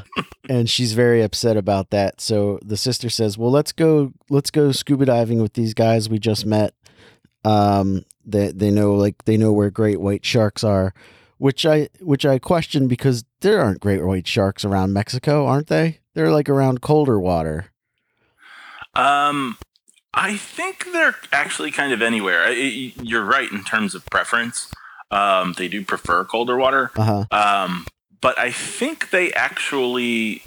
[0.50, 2.22] and she's very upset about that.
[2.22, 6.20] So the sister says, "Well, let's go let's go scuba diving with these guys we
[6.20, 6.74] just met."
[7.44, 10.94] Um, they they know like they know where great white sharks are
[11.38, 16.00] which I which I question because there aren't great white sharks around Mexico, aren't they?
[16.16, 17.68] They're like around colder water.
[18.96, 19.58] Um,
[20.14, 22.44] I think they're actually kind of anywhere.
[22.46, 24.72] I- You're right in terms of preference.
[25.12, 26.92] Um, they do prefer colder water.
[26.96, 27.64] Uh huh.
[27.66, 27.86] Um,
[28.22, 30.44] but I think they actually.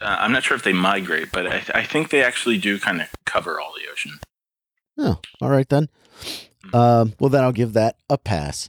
[0.00, 3.00] Uh, I'm not sure if they migrate, but I, I think they actually do kind
[3.00, 4.20] of cover all the ocean.
[4.96, 5.88] Oh, all right then.
[6.72, 8.68] Um, well, then I'll give that a pass.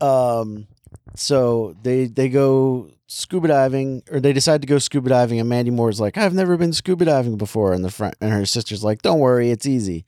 [0.00, 0.66] Um,
[1.14, 5.70] so they they go scuba diving, or they decide to go scuba diving, and Mandy
[5.70, 9.02] Moore's like, "I've never been scuba diving before," and the front and her sister's like,
[9.02, 10.04] "Don't worry, it's easy,"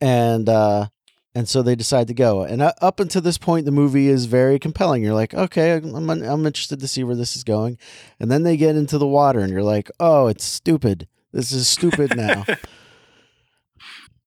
[0.00, 0.88] and uh,
[1.34, 2.42] and so they decide to go.
[2.42, 5.02] And up until this point, the movie is very compelling.
[5.02, 7.78] You're like, okay, I'm I'm interested to see where this is going,
[8.20, 11.08] and then they get into the water, and you're like, oh, it's stupid.
[11.32, 12.44] This is stupid now.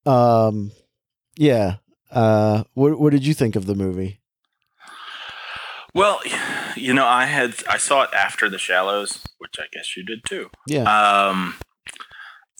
[0.05, 0.71] um,
[1.37, 1.77] yeah.
[2.11, 4.19] Uh, what what did you think of the movie?
[5.93, 6.21] Well,
[6.75, 10.23] you know, I had I saw it after The Shallows, which I guess you did
[10.25, 10.49] too.
[10.67, 10.83] Yeah.
[10.83, 11.55] Um,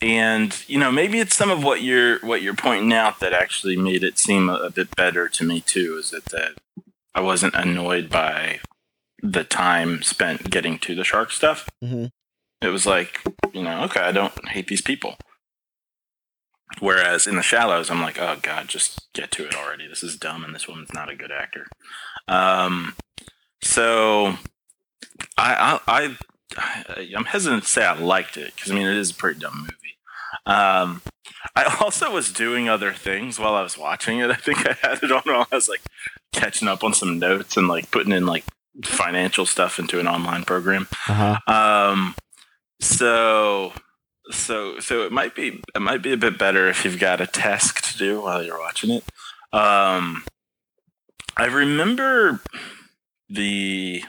[0.02, 3.78] and you know, maybe it's some of what you're what you're pointing out that actually
[3.78, 5.98] made it seem a, a bit better to me too.
[5.98, 6.52] Is that that
[7.16, 8.60] I wasn't annoyed by
[9.24, 11.68] the time spent getting to the shark stuff.
[11.82, 12.06] hmm
[12.62, 13.22] It was like,
[13.54, 15.18] you know, okay, I don't hate these people.
[16.80, 19.88] Whereas in the shallows, I'm like, oh god, just get to it already.
[19.88, 21.66] This is dumb, and this woman's not a good actor.
[22.28, 22.96] Um,
[23.64, 24.36] so
[25.38, 26.18] I, I, I
[26.58, 29.62] I'm hesitant to say I liked it because I mean it is a pretty dumb
[29.62, 29.98] movie.
[30.46, 31.02] Um,
[31.56, 34.32] I also was doing other things while I was watching it.
[34.32, 35.82] I think I had it on while I was like
[36.34, 38.46] catching up on some notes and like putting in like
[38.84, 40.88] financial stuff into an online program.
[41.08, 41.54] Uh huh.
[41.54, 42.16] Um,
[42.80, 43.74] so
[44.30, 47.28] so so it might be it might be a bit better if you've got a
[47.28, 49.04] task to do while you're watching it.
[49.54, 50.24] Um,
[51.36, 52.42] I remember
[53.30, 54.04] the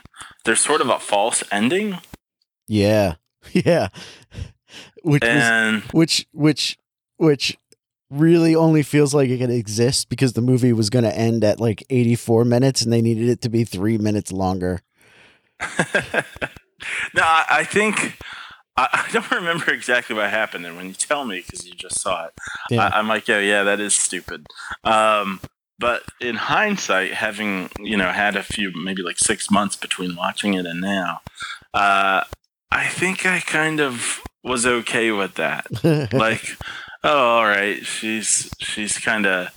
[0.45, 1.99] there's sort of a false ending,
[2.69, 3.15] Yeah.
[3.53, 3.87] Yeah.
[5.01, 6.77] Which was which which
[7.17, 7.57] which
[8.09, 11.59] really only feels like it can exist because the movie was going to end at
[11.59, 14.81] like 84 minutes and they needed it to be 3 minutes longer.
[15.61, 18.17] no, I, think
[18.75, 20.65] I, I don't remember exactly what happened.
[20.65, 22.33] And when you tell me, because you just saw it,
[22.69, 22.89] Yeah.
[22.93, 24.47] I, I might go, yeah, that is stupid.
[24.83, 25.39] Um,
[25.79, 30.53] but in hindsight, having you know had a few, maybe like six months between watching
[30.55, 31.21] it and now,
[31.73, 32.23] uh,
[32.71, 35.67] I think I kind of was okay with that.
[36.13, 36.57] like,
[37.03, 39.49] oh, all right, she's she's kind of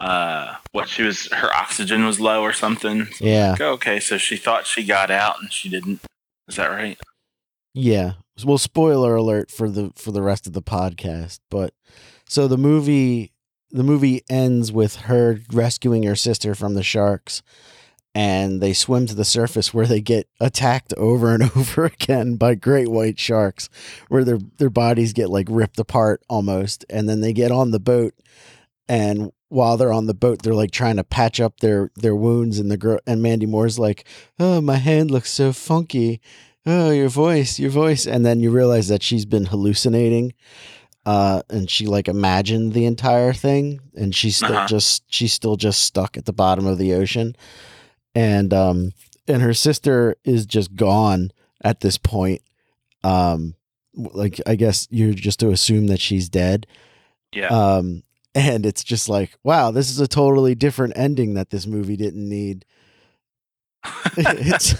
[0.00, 1.30] uh, what she was.
[1.32, 3.08] Her oxygen was low or something.
[3.20, 3.52] yeah.
[3.52, 6.00] Like, okay, so she thought she got out and she didn't.
[6.48, 6.98] Is that right?
[7.72, 8.12] Yeah.
[8.44, 11.72] Well, spoiler alert for the for the rest of the podcast, but
[12.28, 13.32] so the movie
[13.70, 17.42] the movie ends with her rescuing her sister from the sharks
[18.14, 22.54] and they swim to the surface where they get attacked over and over again by
[22.54, 23.68] great white sharks
[24.08, 27.80] where their their bodies get like ripped apart almost and then they get on the
[27.80, 28.14] boat
[28.88, 32.58] and while they're on the boat they're like trying to patch up their their wounds
[32.58, 34.04] and the girl and Mandy Moore's like
[34.38, 36.20] oh my hand looks so funky.
[36.66, 38.06] Oh your voice your voice.
[38.06, 40.34] And then you realize that she's been hallucinating
[41.06, 44.66] uh and she like imagined the entire thing and she's still Uh-huh.
[44.66, 47.36] just she's still just stuck at the bottom of the ocean
[48.14, 48.92] and um
[49.26, 51.30] and her sister is just gone
[51.62, 52.42] at this point.
[53.02, 53.54] Um
[53.96, 56.66] like i guess you're just to assume that she's dead.
[57.32, 57.48] Yeah.
[57.48, 58.02] um
[58.34, 62.28] and it's just like wow this is a totally different ending that this movie didn't
[62.28, 62.64] need.
[64.16, 64.74] It's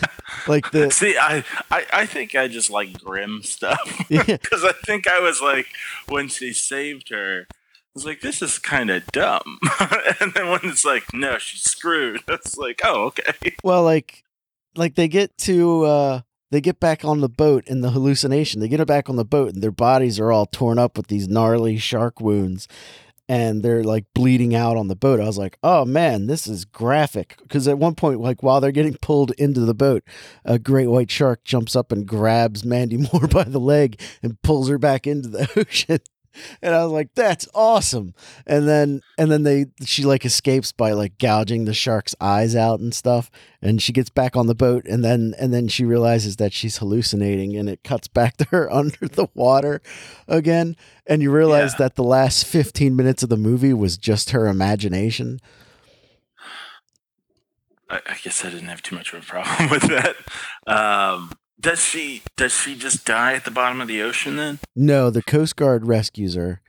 [0.46, 4.04] like the See, I, I, I think I just like grim stuff.
[4.08, 5.66] Yeah, because I think I was like
[6.08, 7.46] when she saved her,
[7.94, 9.58] was like, this is kind of dumb,
[10.20, 12.22] and then when it's like, no, she's screwed.
[12.28, 13.54] It's like, oh, okay.
[13.62, 14.24] well like
[14.76, 18.68] like they get to uh they get back on the boat in the hallucination they
[18.68, 21.28] get her back on the boat and their bodies are all torn up with these
[21.28, 22.66] gnarly shark wounds
[23.28, 25.20] and they're like bleeding out on the boat.
[25.20, 28.70] I was like, "Oh man, this is graphic." Because at one point, like while they're
[28.72, 30.04] getting pulled into the boat,
[30.44, 34.68] a great white shark jumps up and grabs Mandy Moore by the leg and pulls
[34.68, 36.00] her back into the ocean
[36.62, 38.14] and I was like, "That's awesome!"
[38.46, 42.80] And then and then they she like escapes by like gouging the shark's eyes out
[42.80, 43.30] and stuff,
[43.62, 46.78] and she gets back on the boat, and then and then she realizes that she's
[46.78, 49.80] hallucinating, and it cuts back to her under the water
[50.28, 51.78] again, and you realize Yeah.
[51.78, 55.40] that the last fifteen minutes of the movie was just her imagination.
[57.90, 60.16] I, I guess I didn't have too much of a problem with that.
[60.66, 64.58] Um, does she does she just die at the bottom of the ocean then?
[64.74, 66.60] No, the Coast Guard rescues her.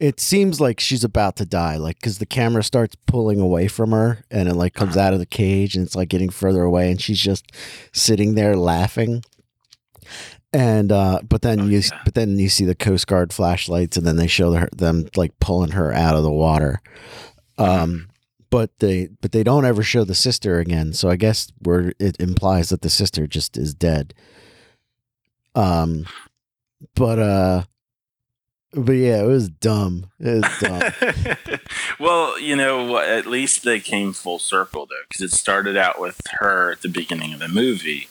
[0.00, 3.90] It seems like she's about to die, like because the camera starts pulling away from
[3.90, 6.90] her, and it like comes out of the cage, and it's like getting further away,
[6.90, 7.50] and she's just
[7.92, 9.22] sitting there laughing.
[10.52, 12.00] And uh, but then Oh, you yeah.
[12.04, 15.38] but then you see the Coast Guard flashlights, and then they show her them like
[15.40, 16.80] pulling her out of the water.
[17.58, 18.08] Um,
[18.50, 22.20] but they but they don't ever show the sister again, so I guess where it
[22.20, 24.14] implies that the sister just is dead.
[25.54, 26.06] Um,
[26.94, 27.62] but uh.
[28.74, 30.10] But yeah, it was dumb.
[30.20, 31.58] It was dumb.
[31.98, 36.20] well, you know, at least they came full circle though, because it started out with
[36.40, 38.08] her at the beginning of the movie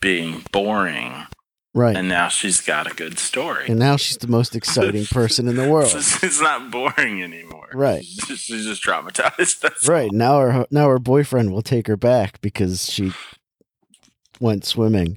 [0.00, 1.26] being boring,
[1.74, 1.96] right.
[1.96, 3.66] and now she's got a good story.
[3.68, 5.92] And now she's the most exciting person in the world.
[5.94, 7.68] It's, not boring anymore.
[7.74, 8.04] Right.
[8.04, 9.60] She's just, she's just traumatized.
[9.60, 10.10] That's Right.
[10.12, 13.12] Now her now her boyfriend will take her back because she
[14.40, 15.16] went swimming.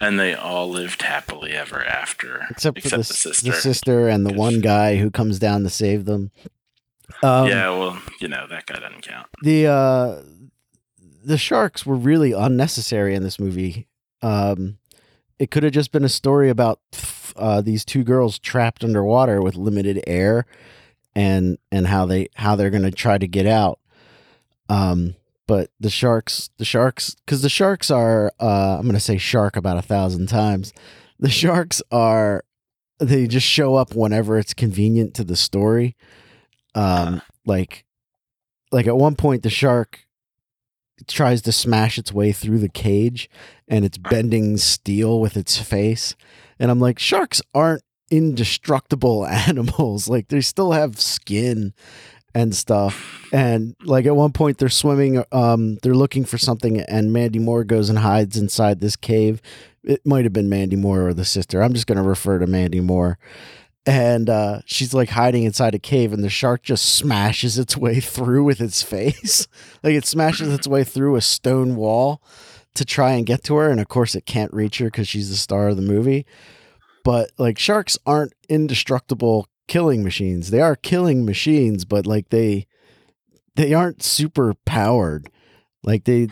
[0.00, 2.46] And they all lived happily ever after.
[2.50, 3.52] Except for the, Except s- the the sister.
[3.60, 6.30] sister and the one guy who comes down to save them.
[7.22, 9.26] Um, yeah, well, you know, that guy doesn't count.
[9.42, 10.22] the uh
[11.22, 13.88] the sharks were really unnecessary in this movie.
[14.22, 14.78] Um
[15.40, 16.80] it could have just been a story about
[17.34, 20.44] uh, these two girls trapped underwater with limited air
[21.16, 23.80] and and how they how they're going to try to get out.
[24.68, 25.16] Um
[25.48, 29.56] but the sharks the sharks cuz the sharks are uh I'm going to say shark
[29.56, 30.72] about a thousand times.
[31.18, 32.44] The sharks are
[32.98, 35.96] they just show up whenever it's convenient to the story.
[36.74, 37.84] Um like
[38.70, 40.06] like at one point the shark
[41.06, 43.28] tries to smash its way through the cage
[43.68, 46.14] and it's bending steel with its face.
[46.58, 50.08] And i'm like sharks aren't indestructible animals.
[50.08, 51.72] Like they still have skin
[52.34, 53.28] and stuff.
[53.32, 57.64] And like at one point they're swimming um they're looking for something and mandy moore
[57.64, 59.40] goes and hides inside this cave.
[59.82, 61.62] It might have been mandy moore or the sister.
[61.62, 63.18] I'm just going to refer to mandy moore
[63.90, 67.98] and uh, she's like hiding inside a cave and the shark just smashes its way
[68.00, 69.48] through with its face.
[69.82, 72.22] Like it smashes its way through a stone wall
[72.74, 75.30] to try and get to her and of course it can't reach her because she's
[75.30, 76.26] the star of the movie.
[77.02, 80.50] But like sharks aren't indestructible killing machines.
[80.50, 82.66] They are killing machines but like they
[83.56, 85.30] they aren't super powered.
[85.82, 86.28] Like they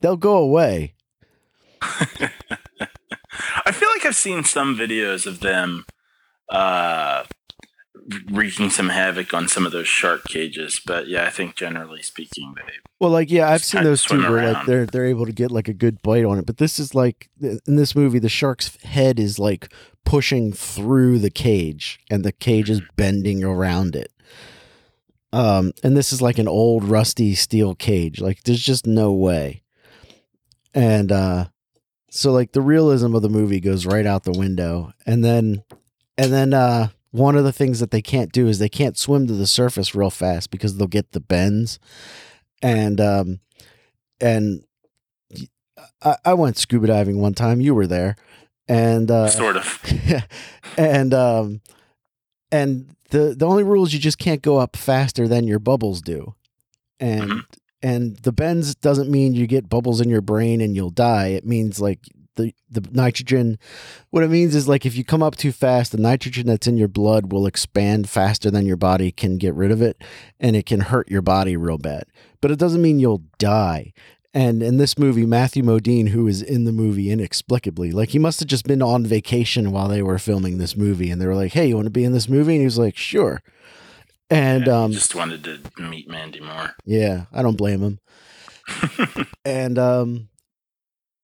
[0.00, 0.94] they'll go away.
[1.80, 5.86] I feel like I've seen some videos of them
[6.52, 7.24] uh,
[8.30, 12.54] wreaking some havoc on some of those shark cages, but yeah, I think generally speaking,
[12.56, 15.32] they Well, like yeah, I've seen those too, swim where like they're they're able to
[15.32, 16.46] get like a good bite on it.
[16.46, 19.72] But this is like in this movie, the shark's head is like
[20.04, 24.12] pushing through the cage, and the cage is bending around it.
[25.32, 28.20] Um, and this is like an old rusty steel cage.
[28.20, 29.62] Like there's just no way.
[30.74, 31.46] And uh,
[32.10, 35.64] so like the realism of the movie goes right out the window, and then
[36.18, 39.26] and then uh, one of the things that they can't do is they can't swim
[39.26, 41.78] to the surface real fast because they'll get the bends.
[42.62, 43.40] And um
[44.20, 44.64] and
[46.02, 47.60] I, I went scuba diving one time.
[47.60, 48.16] You were there.
[48.68, 49.82] And uh sort of.
[50.78, 51.60] and um
[52.50, 56.00] and the the only rule is you just can't go up faster than your bubbles
[56.02, 56.34] do.
[57.00, 57.44] And Mhm.
[57.82, 61.28] and the bends doesn't mean you get bubbles in your brain and you'll die.
[61.28, 62.00] It means like
[62.36, 63.58] the the nitrogen
[64.10, 66.76] what it means is like if you come up too fast the nitrogen that's in
[66.76, 70.02] your blood will expand faster than your body can get rid of it
[70.40, 72.04] and it can hurt your body real bad
[72.40, 73.92] but it doesn't mean you'll die
[74.34, 78.40] and in this movie matthew modine who is in the movie inexplicably like he must
[78.40, 81.52] have just been on vacation while they were filming this movie and they were like
[81.52, 83.42] hey you want to be in this movie and he was like sure
[84.30, 86.70] and Yeah, um just wanted to meet Mandy Moore.
[86.86, 87.98] yeah, I don't blame him.
[89.44, 90.28] and um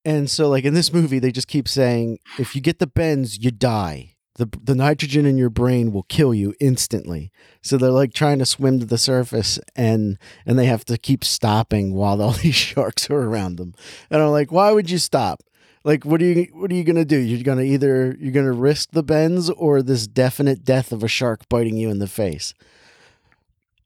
[0.05, 3.43] and so like in this movie they just keep saying if you get the bends
[3.43, 4.15] you die.
[4.35, 7.29] The the nitrogen in your brain will kill you instantly.
[7.61, 11.25] So they're like trying to swim to the surface and and they have to keep
[11.25, 13.73] stopping while all these sharks are around them.
[14.09, 15.41] And I'm like, why would you stop?
[15.83, 17.17] Like, what are you what are you gonna do?
[17.17, 21.47] You're gonna either you're gonna risk the bends or this definite death of a shark
[21.49, 22.53] biting you in the face.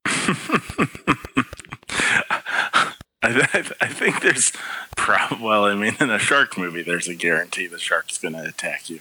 [3.23, 4.51] I, I, think there's
[4.97, 8.43] prob well, I mean, in a shark movie, there's a guarantee the shark's going to
[8.43, 8.99] attack you.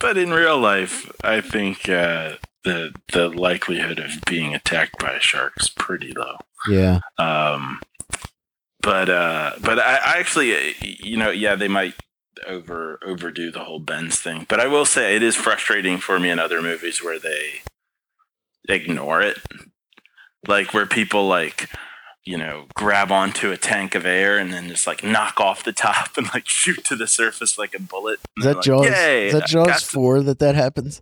[0.00, 5.20] But in real life, I think uh, the the likelihood of being attacked by a
[5.20, 6.36] shark is pretty low.
[6.68, 7.00] Yeah.
[7.18, 7.80] Um,
[8.80, 11.94] but uh, but I, I actually, you know, yeah, they might
[12.46, 14.46] over overdo the whole bends thing.
[14.48, 17.62] But I will say it is frustrating for me in other movies where they
[18.68, 19.38] ignore it,
[20.46, 21.70] like where people like
[22.26, 25.72] you know, grab onto a tank of air and then just like knock off the
[25.72, 28.18] top and like shoot to the surface like a bullet.
[28.36, 28.86] Is that like, Jaws?
[28.86, 31.00] Is that Jaws four that that happens?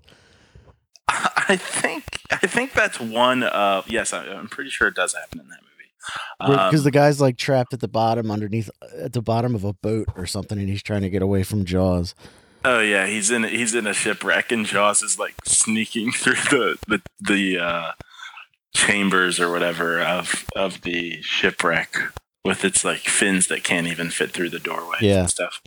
[1.08, 4.12] I think I think that's one of yes.
[4.12, 5.74] I, am pretty sure it does happen in that movie
[6.38, 9.72] because um, the guy's like trapped at the bottom underneath at the bottom of a
[9.72, 12.14] boat or something, and he's trying to get away from Jaws.
[12.64, 16.78] Oh yeah, he's in he's in a shipwreck, and Jaws is like sneaking through the
[16.88, 17.92] the the uh,
[18.74, 21.96] chambers or whatever of of the shipwreck
[22.44, 25.20] with its like fins that can't even fit through the doorway yeah.
[25.20, 25.62] and stuff.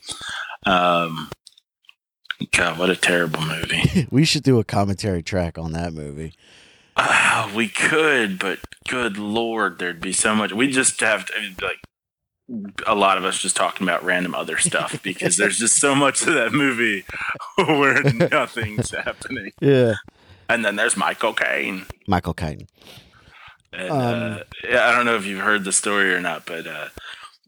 [0.65, 1.29] Um,
[2.51, 4.07] God, what a terrible movie.
[4.11, 6.33] we should do a commentary track on that movie.
[6.95, 10.51] Uh, we could, but good lord, there'd be so much.
[10.51, 11.79] We just have to like
[12.85, 16.21] a lot of us just talking about random other stuff because there's just so much
[16.21, 17.05] of that movie
[17.57, 18.01] where
[18.31, 19.51] nothing's happening.
[19.61, 19.95] Yeah.
[20.49, 21.85] And then there's Michael Caine.
[22.07, 22.67] Michael Caine.
[23.73, 26.65] And um, uh, yeah, I don't know if you've heard the story or not, but
[26.65, 26.87] uh,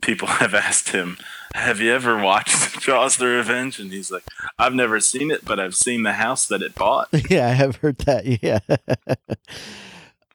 [0.01, 1.17] people have asked him,
[1.55, 4.23] "Have you ever watched Jaws: The Revenge?" And he's like,
[4.57, 7.77] "I've never seen it, but I've seen the house that it bought." Yeah, I have
[7.77, 8.43] heard that.
[8.43, 8.59] Yeah.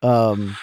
[0.02, 0.56] um,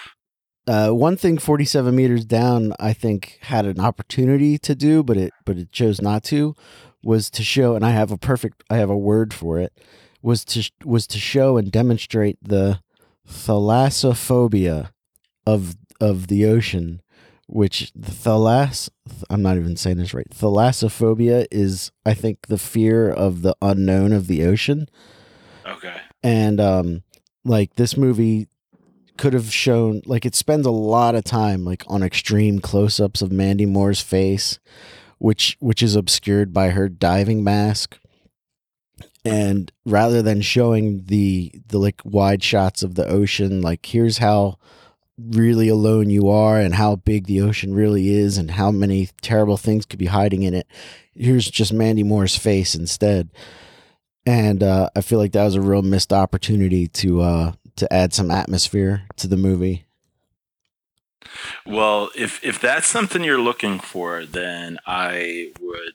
[0.66, 5.32] uh, one thing, forty-seven meters down, I think had an opportunity to do, but it
[5.44, 6.56] but it chose not to,
[7.02, 9.72] was to show, and I have a perfect, I have a word for it
[10.22, 12.80] was to was to show and demonstrate the
[13.28, 14.90] thalassophobia
[15.46, 17.02] of of the ocean,
[17.46, 18.88] which the thalas
[19.28, 20.28] I'm not even saying this right.
[20.30, 24.88] Thalassophobia is I think the fear of the unknown of the ocean.
[25.66, 25.96] Okay.
[26.22, 27.02] And um
[27.44, 28.48] like this movie
[29.16, 33.30] could have shown like it spends a lot of time like on extreme close-ups of
[33.30, 34.58] Mandy Moore's face
[35.18, 37.98] which which is obscured by her diving mask
[39.24, 44.58] and rather than showing the the like wide shots of the ocean like here's how
[45.18, 49.56] really alone you are and how big the ocean really is and how many terrible
[49.56, 50.66] things could be hiding in it
[51.14, 53.30] here's just mandy moore's face instead.
[54.24, 58.12] And uh, i feel like that was a real missed opportunity to uh, to add
[58.12, 59.86] some atmosphere to the movie.
[61.66, 65.94] Well if if that's something you're looking for then i would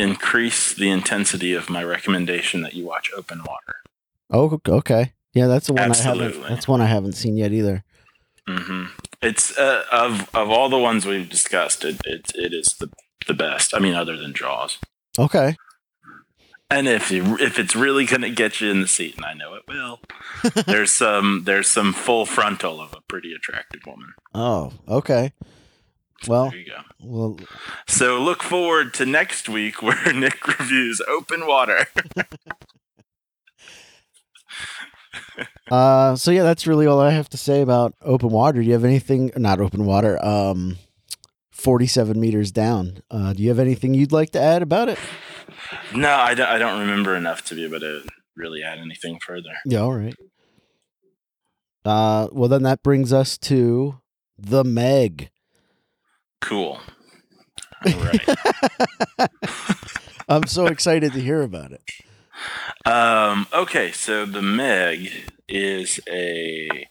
[0.00, 3.76] increase the intensity of my recommendation that you watch Open Water.
[4.30, 5.12] Oh, okay.
[5.32, 6.24] Yeah, that's the one Absolutely.
[6.24, 6.48] I haven't.
[6.48, 7.84] That's one I haven't seen yet either.
[8.48, 8.84] Mm-hmm.
[9.22, 12.90] It's uh, of of all the ones we've discussed, it, it it is the
[13.26, 13.74] the best.
[13.74, 14.78] I mean, other than Jaws.
[15.18, 15.56] Okay.
[16.72, 19.54] And if you, if it's really gonna get you in the seat, and I know
[19.54, 20.00] it will,
[20.66, 24.14] there's some there's some full frontal of a pretty attractive woman.
[24.34, 25.32] Oh, okay.
[26.26, 26.80] Well, there you go.
[27.00, 27.38] Well,
[27.86, 31.86] so look forward to next week where Nick reviews Open Water.
[35.70, 38.60] uh, so yeah, that's really all I have to say about Open Water.
[38.60, 39.32] Do you have anything?
[39.36, 40.22] Not Open Water.
[40.24, 40.76] Um,
[41.50, 43.02] forty-seven meters down.
[43.10, 44.98] Uh, do you have anything you'd like to add about it?
[45.94, 48.02] No, I don't, I don't remember enough to be able to
[48.36, 49.50] really add anything further.
[49.64, 50.14] Yeah, all right.
[51.84, 54.00] Uh, well, then that brings us to
[54.38, 55.30] the Meg.
[56.40, 56.80] Cool.
[57.86, 58.28] All right.
[60.28, 61.82] I'm so excited to hear about it.
[62.86, 65.10] Um, okay, so the Meg
[65.48, 66.86] is a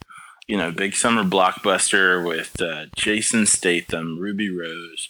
[0.48, 5.10] you know big summer blockbuster with uh, Jason Statham, Ruby Rose,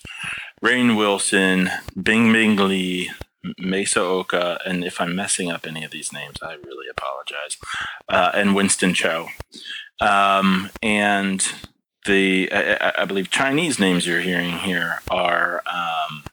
[0.64, 1.70] Rainn Wilson,
[2.02, 3.10] Bing Bing Li,
[3.60, 7.58] Masi Oka, and if I'm messing up any of these names, I really apologize.
[8.08, 9.28] Uh, and Winston Chao.
[10.02, 11.46] Um, and
[12.06, 16.24] the I, I, believe Chinese names you're hearing here are um,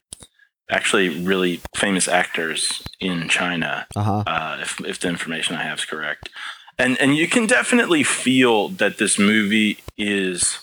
[0.69, 3.85] actually really famous actors in China.
[3.95, 4.23] Uh-huh.
[4.25, 6.29] Uh, if if the information I have is correct,
[6.77, 10.59] and and you can definitely feel that this movie is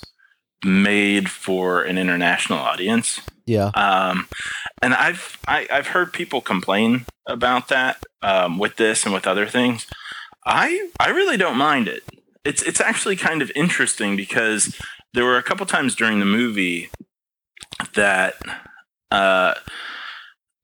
[0.64, 3.20] made for an international audience.
[3.46, 3.70] Yeah.
[3.74, 4.28] Um,
[4.80, 9.14] and I've I, have i have heard people complain about that um, with this and
[9.14, 9.86] with other things.
[10.46, 12.02] I I really don't mind it.
[12.44, 14.78] It's it's actually kind of interesting because
[15.14, 16.90] there were a couple times during the movie
[17.94, 18.34] that
[19.10, 19.54] uh,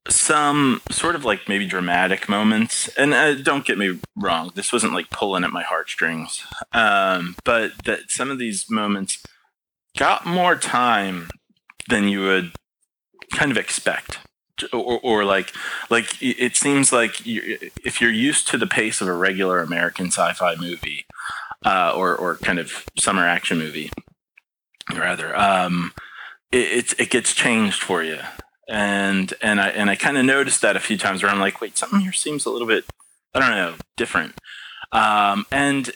[0.09, 2.89] some sort of like maybe dramatic moments.
[2.97, 6.45] And uh, don't get me wrong, this wasn't like pulling at my heartstrings.
[6.73, 9.23] Um, but that some of these moments
[9.97, 11.31] got more time
[11.89, 12.53] than you would
[13.33, 14.19] kind of expect.
[14.75, 15.53] Or, or like,
[15.89, 20.09] like it seems like you, if you're used to the pace of a regular American
[20.09, 21.07] sci-fi movie,
[21.65, 23.91] uh, or or kind of summer action movie,
[24.99, 25.93] rather, um,
[26.53, 28.19] it, it, it gets changed for you
[28.71, 31.61] and and I and I kind of noticed that a few times where I'm like,
[31.61, 32.85] wait, something here seems a little bit,
[33.35, 34.39] I don't know, different.
[34.93, 35.91] Um, and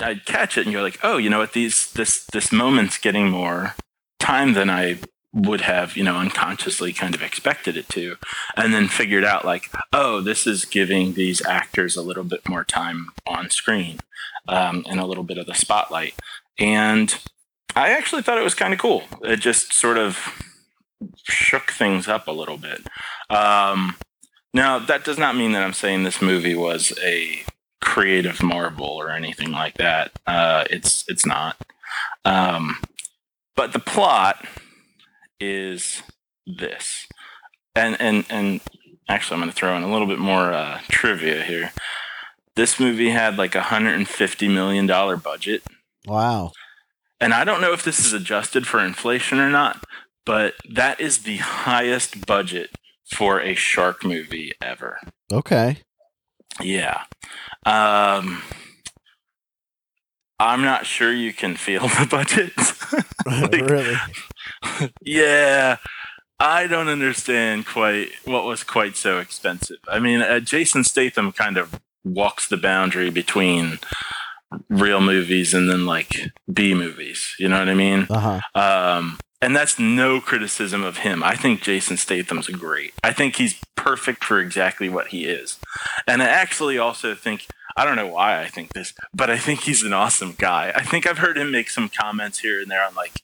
[0.00, 1.52] I'd catch it, and you're like, oh, you know what?
[1.52, 3.74] These this this moment's getting more
[4.18, 4.98] time than I
[5.32, 8.16] would have, you know, unconsciously kind of expected it to,
[8.56, 12.64] and then figured out like, oh, this is giving these actors a little bit more
[12.64, 14.00] time on screen
[14.48, 16.14] um, and a little bit of the spotlight.
[16.58, 17.14] And
[17.76, 19.04] I actually thought it was kind of cool.
[19.22, 20.18] It just sort of
[21.24, 22.86] shook things up a little bit.
[23.28, 23.96] Um,
[24.52, 27.42] now, that does not mean that I'm saying this movie was a
[27.80, 30.12] creative marvel or anything like that.
[30.26, 31.56] Uh, it's it's not.
[32.24, 32.76] Um,
[33.56, 34.44] but the plot
[35.38, 36.02] is
[36.46, 37.06] this,
[37.74, 38.60] and and and
[39.08, 41.72] actually, I'm going to throw in a little bit more uh, trivia here.
[42.56, 45.62] This movie had like a hundred and fifty million dollar budget.
[46.06, 46.52] Wow.
[47.20, 49.84] And I don't know if this is adjusted for inflation or not,
[50.24, 52.70] but that is the highest budget
[53.10, 54.98] for a shark movie ever.
[55.32, 55.78] Okay.
[56.60, 57.02] Yeah.
[57.66, 58.42] Um,
[60.38, 62.52] I'm not sure you can feel the budget.
[63.26, 63.96] like, really?
[65.02, 65.76] Yeah.
[66.38, 69.76] I don't understand quite what was quite so expensive.
[69.86, 73.78] I mean, uh, Jason Statham kind of walks the boundary between
[74.68, 77.34] real movies and then like B movies.
[77.38, 78.06] You know what I mean?
[78.10, 78.40] Uh-huh.
[78.54, 81.22] Um, and that's no criticism of him.
[81.22, 82.92] I think Jason Statham's great.
[83.02, 85.58] I think he's perfect for exactly what he is.
[86.06, 87.46] And I actually also think
[87.76, 90.72] I don't know why I think this, but I think he's an awesome guy.
[90.74, 93.22] I think I've heard him make some comments here and there on like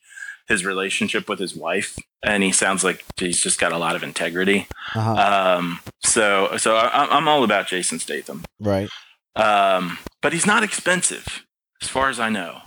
[0.48, 4.02] his relationship with his wife, and he sounds like he's just got a lot of
[4.02, 4.68] integrity.
[4.94, 5.56] Uh-huh.
[5.58, 8.88] Um, so, so I, am all about Jason Statham, right?
[9.36, 11.44] Um, but he's not expensive,
[11.82, 12.62] as far as I know.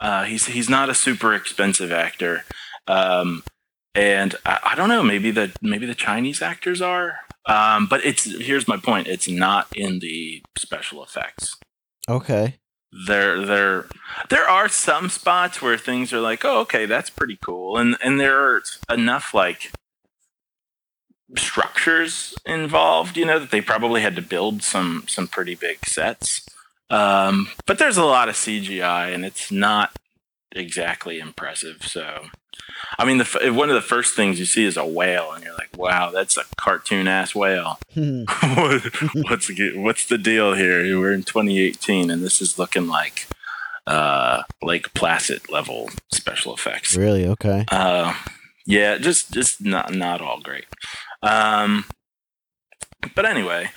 [0.00, 2.44] Uh, he's he's not a super expensive actor.
[2.86, 3.42] Um,
[3.94, 7.18] and I, I, don't know, maybe the maybe the Chinese actors are.
[7.46, 11.56] Um, but it's here's my point: it's not in the special effects.
[12.08, 12.56] Okay.
[13.08, 13.86] There, there,
[14.30, 18.20] there are some spots where things are like, oh, okay, that's pretty cool, and and
[18.20, 19.72] there are enough like
[21.36, 26.46] structures involved, you know, that they probably had to build some some pretty big sets.
[26.90, 29.96] Um, but there's a lot of CGI, and it's not
[30.52, 31.82] exactly impressive.
[31.84, 32.26] So
[32.98, 35.54] I mean, the, one of the first things you see is a whale, and you're
[35.54, 40.98] like, "Wow, that's a cartoon ass whale." What's the, what's the deal here?
[40.98, 43.26] We're in 2018, and this is looking like
[43.86, 46.96] uh, Lake Placid level special effects.
[46.96, 47.26] Really?
[47.26, 47.64] Okay.
[47.70, 48.14] Uh,
[48.66, 50.66] yeah, just just not not all great.
[51.24, 51.84] Um,
[53.14, 53.70] but anyway,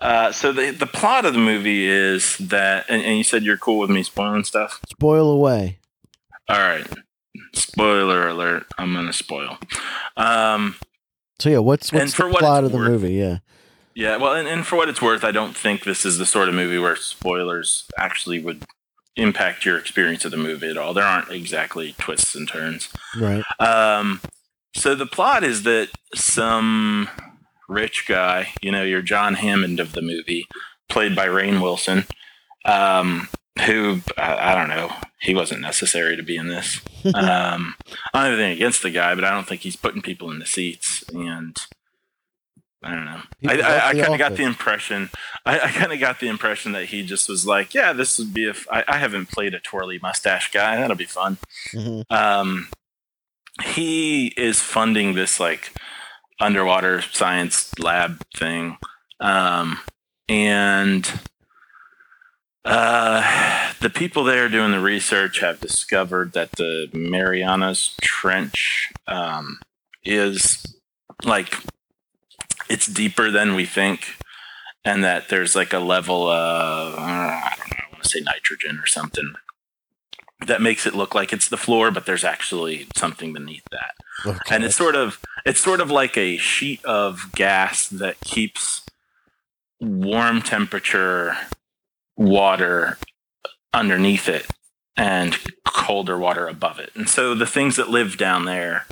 [0.00, 3.56] uh, so the the plot of the movie is that, and, and you said you're
[3.56, 4.80] cool with me spoiling stuff.
[4.88, 5.78] Spoil away.
[6.48, 6.86] All right.
[7.54, 8.66] Spoiler alert.
[8.78, 9.58] I'm gonna spoil.
[10.16, 10.76] Um
[11.38, 13.14] so yeah what's what's the plot of the worth, movie?
[13.14, 13.38] Yeah.
[13.94, 16.48] Yeah well and, and for what it's worth i don't think this is the sort
[16.48, 18.62] of movie where spoilers actually would
[19.16, 20.92] impact your experience of the movie at all.
[20.94, 22.88] There aren't exactly twists and turns.
[23.18, 23.42] Right.
[23.58, 24.20] Um
[24.76, 27.08] so the plot is that some
[27.68, 30.46] rich guy you know your john hammond of the movie
[30.88, 32.06] played by rainn wilson
[32.64, 33.28] um
[33.64, 34.92] who I, I, don't know.
[35.20, 36.80] He wasn't necessary to be in this.
[37.06, 37.74] um,
[38.12, 40.38] I don't have anything against the guy, but I don't think he's putting people in
[40.38, 41.04] the seats.
[41.14, 41.56] And
[42.82, 43.22] I don't know.
[43.46, 45.10] I, I, I kind of got the impression.
[45.44, 48.34] I, I kind of got the impression that he just was like, "Yeah, this would
[48.34, 50.76] be if I, I haven't played a twirly mustache guy.
[50.76, 51.38] That'll be fun."
[51.72, 52.14] Mm-hmm.
[52.14, 52.68] Um,
[53.64, 55.72] he is funding this like
[56.40, 58.76] underwater science lab thing,
[59.20, 59.78] um,
[60.28, 61.20] and
[62.64, 69.58] uh, the people there doing the research have discovered that the Marianas Trench um,
[70.04, 70.76] is
[71.24, 71.54] like
[72.68, 74.16] it's deeper than we think,
[74.84, 78.20] and that there's like a level of uh, I don't know, I want to say
[78.20, 79.34] nitrogen or something
[80.44, 83.94] that makes it look like it's the floor, but there's actually something beneath that.
[84.24, 84.54] Okay.
[84.54, 88.82] And it's sort of it's sort of like a sheet of gas that keeps
[89.80, 91.36] warm temperature
[92.16, 92.98] water
[93.72, 94.46] underneath it
[94.96, 96.90] and colder water above it.
[96.94, 98.86] And so the things that live down there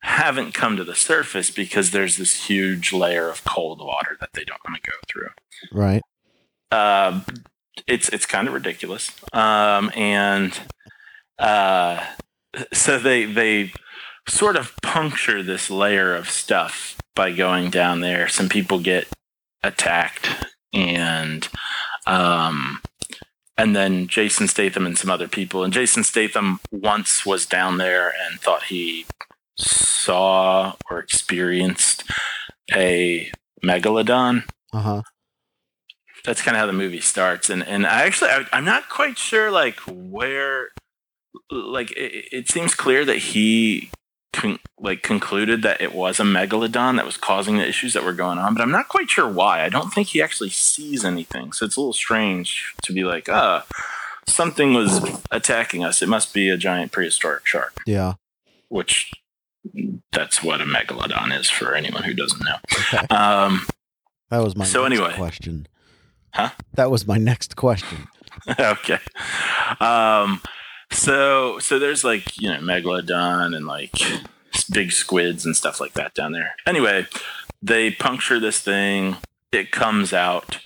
[0.00, 4.44] haven't come to the surface because there's this huge layer of cold water that they
[4.44, 5.28] don't want to go through.
[5.72, 6.02] Right.
[6.70, 7.20] Uh,
[7.86, 10.58] it's it's kind of ridiculous, um, and
[11.38, 12.04] uh,
[12.72, 13.72] so they they
[14.28, 18.28] sort of puncture this layer of stuff by going down there.
[18.28, 19.08] Some people get
[19.62, 20.28] attacked,
[20.72, 21.48] and
[22.06, 22.80] um,
[23.56, 25.64] and then Jason Statham and some other people.
[25.64, 29.06] And Jason Statham once was down there and thought he
[29.56, 32.04] saw or experienced
[32.74, 33.30] a
[33.64, 34.44] megalodon.
[34.72, 35.02] Uh huh.
[36.24, 39.18] That's kind of how the movie starts, and and I actually I, I'm not quite
[39.18, 40.68] sure like where,
[41.50, 43.90] like it, it seems clear that he
[44.32, 48.12] con- like concluded that it was a megalodon that was causing the issues that were
[48.12, 49.64] going on, but I'm not quite sure why.
[49.64, 53.28] I don't think he actually sees anything, so it's a little strange to be like,
[53.28, 53.64] ah,
[54.28, 55.00] something was
[55.32, 56.02] attacking us.
[56.02, 58.14] It must be a giant prehistoric shark, Yeah.
[58.68, 59.10] which
[60.12, 62.56] that's what a megalodon is for anyone who doesn't know.
[62.72, 63.06] Okay.
[63.14, 63.66] Um,
[64.30, 65.14] That was my So anyway.
[65.14, 65.66] question.
[66.32, 66.50] Huh?
[66.74, 68.08] That was my next question.
[68.58, 68.98] okay.
[69.80, 70.40] Um,
[70.90, 73.94] so so there's like you know megalodon and like
[74.70, 76.54] big squids and stuff like that down there.
[76.66, 77.06] Anyway,
[77.62, 79.16] they puncture this thing.
[79.52, 80.58] It comes out.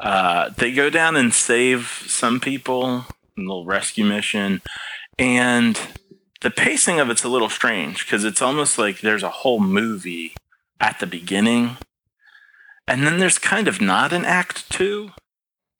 [0.00, 3.06] Uh, they go down and save some people.
[3.36, 4.62] A little rescue mission,
[5.18, 5.76] and
[6.40, 10.34] the pacing of it's a little strange because it's almost like there's a whole movie
[10.78, 11.78] at the beginning,
[12.86, 15.10] and then there's kind of not an act two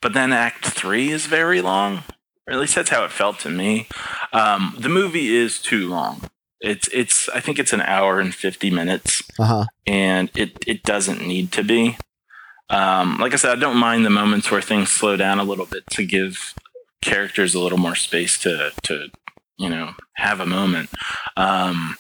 [0.05, 2.05] but then act three is very long.
[2.47, 3.89] Or at least that's how it felt to me.
[4.35, 6.29] Um, the movie is too long.
[6.61, 9.23] It's it's i think it's an hour and 50 minutes.
[9.39, 9.65] Uh huh.
[9.87, 11.97] and it it doesn't need to be.
[12.69, 15.67] Um, like i said i don't mind the moments where things slow down a little
[15.67, 16.55] bit to give
[17.03, 19.09] characters a little more space to to
[19.57, 20.91] you know have a moment.
[21.35, 21.97] Um,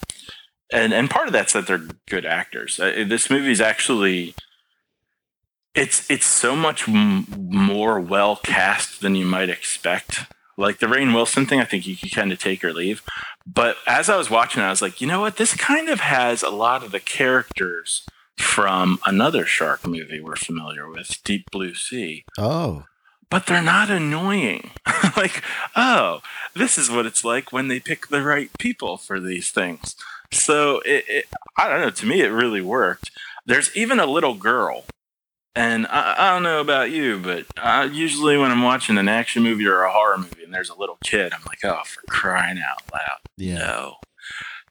[0.70, 2.78] and and part of that's that they're good actors.
[2.78, 4.34] Uh, this movie is actually
[5.74, 10.26] it's it's so much m- more well cast than you might expect.
[10.56, 13.02] Like the Rainn Wilson thing, I think you can kind of take or leave.
[13.46, 15.36] But as I was watching, I was like, you know what?
[15.36, 18.06] This kind of has a lot of the characters
[18.38, 22.24] from another shark movie we're familiar with, Deep Blue Sea.
[22.38, 22.84] Oh.
[23.30, 24.70] But they're not annoying.
[25.16, 25.42] like,
[25.74, 26.20] oh,
[26.54, 29.96] this is what it's like when they pick the right people for these things.
[30.30, 31.24] So it, it
[31.58, 31.90] I don't know.
[31.90, 33.10] To me, it really worked.
[33.44, 34.84] There's even a little girl
[35.56, 39.42] and I, I don't know about you, but I, usually when I'm watching an action
[39.42, 42.58] movie or a horror movie and there's a little kid, I'm like, oh, for crying
[42.58, 43.18] out loud.
[43.36, 43.58] Yeah.
[43.58, 43.94] No.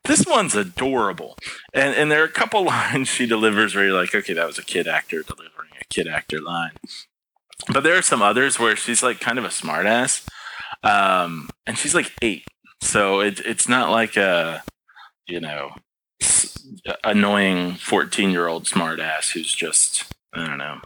[0.06, 1.38] This one's adorable.
[1.74, 4.58] And, and there are a couple lines she delivers where you're like, okay, that was
[4.58, 6.72] a kid actor delivering a kid actor line.
[7.72, 10.28] But there are some others where she's like kind of a smartass.
[10.84, 12.46] Um, and she's like eight.
[12.82, 14.64] So it, it's not like a,
[15.28, 15.72] you know,
[16.22, 16.62] s-
[17.06, 20.80] annoying 14 year old smartass who's just, I don't know.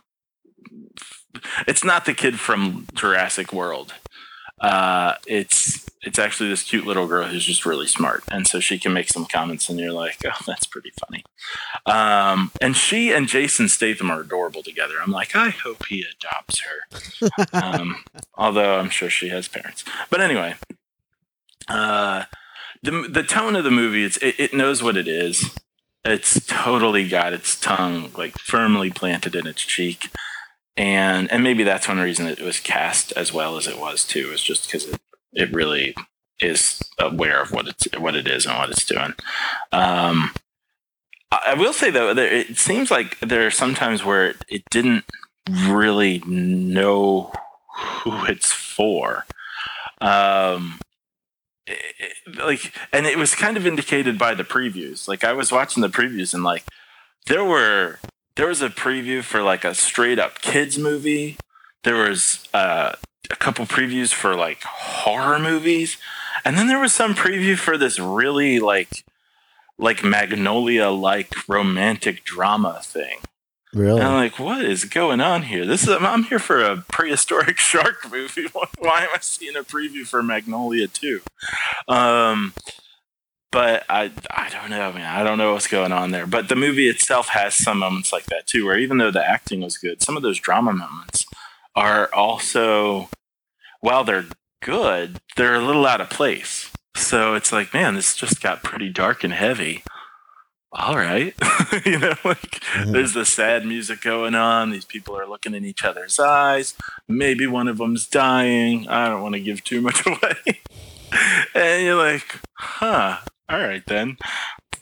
[1.67, 3.93] It's not the kid from Jurassic World.
[4.59, 8.79] Uh, it's it's actually this cute little girl who's just really smart, and so she
[8.79, 11.23] can make some comments, and you're like, oh, that's pretty funny.
[11.85, 14.95] Um, and she and Jason Statham are adorable together.
[15.01, 17.49] I'm like, I hope he adopts her.
[17.53, 18.03] um,
[18.35, 19.83] although I'm sure she has parents.
[20.09, 20.55] But anyway,
[21.67, 22.23] uh,
[22.81, 25.55] the the tone of the movie it's it, it knows what it is.
[26.05, 30.09] It's totally got its tongue like firmly planted in its cheek,
[30.75, 34.31] and and maybe that's one reason it was cast as well as it was too.
[34.31, 35.01] Is just because it
[35.33, 35.95] it really
[36.39, 39.13] is aware of what it's what it is and what it's doing.
[39.71, 40.31] Um,
[41.31, 44.63] I will say though, there, it seems like there are some times where it, it
[44.69, 45.03] didn't
[45.49, 47.31] really know
[47.75, 49.25] who it's for.
[50.01, 50.79] Um,
[52.37, 55.07] like, and it was kind of indicated by the previews.
[55.07, 56.63] Like, I was watching the previews and like
[57.27, 57.99] there were
[58.35, 61.37] there was a preview for like a straight up kids movie.
[61.83, 62.93] There was uh,
[63.29, 65.97] a couple previews for like horror movies,
[66.45, 69.03] and then there was some preview for this really like
[69.77, 73.19] like magnolia like romantic drama thing.
[73.77, 73.99] Really?
[73.99, 75.63] And I'm like, what is going on here?
[75.63, 78.47] This is I'm here for a prehistoric shark movie.
[78.79, 81.21] Why am I seeing a preview for Magnolia 2?
[81.87, 82.53] Um,
[83.51, 85.05] but I I don't know, man.
[85.05, 86.25] I don't know what's going on there.
[86.25, 89.61] But the movie itself has some moments like that too, where even though the acting
[89.61, 91.25] was good, some of those drama moments
[91.75, 93.09] are also,
[93.81, 94.25] while they're
[94.63, 96.71] good, they're a little out of place.
[96.95, 99.83] So it's like, man, this just got pretty dark and heavy.
[100.73, 101.33] All right,
[101.85, 102.91] you know, like Mhm.
[102.91, 104.69] there's the sad music going on.
[104.69, 106.75] These people are looking in each other's eyes.
[107.07, 108.87] Maybe one of them's dying.
[108.89, 110.61] I don't want to give too much away.
[111.55, 114.17] and you're like, huh, all right then.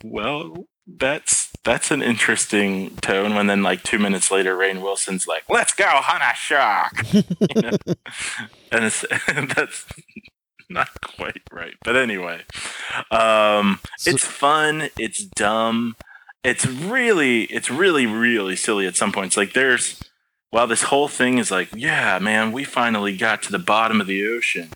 [0.04, 3.36] well, that's that's an interesting tone.
[3.36, 7.62] When then, like two minutes later, Rainn Wilson's like, "Let's go hunt a shark," you
[7.62, 7.78] know?
[8.72, 9.04] and it's
[9.56, 9.86] that's
[10.70, 11.74] not quite right.
[11.84, 12.44] But anyway,
[13.12, 14.90] um, So- it's fun.
[14.98, 15.96] It's dumb.
[16.44, 19.36] It's really, it's really, really silly at some points.
[19.36, 20.00] Like there's,
[20.52, 24.06] while this whole thing is like, yeah, man, we finally got to the bottom of
[24.08, 24.70] the ocean.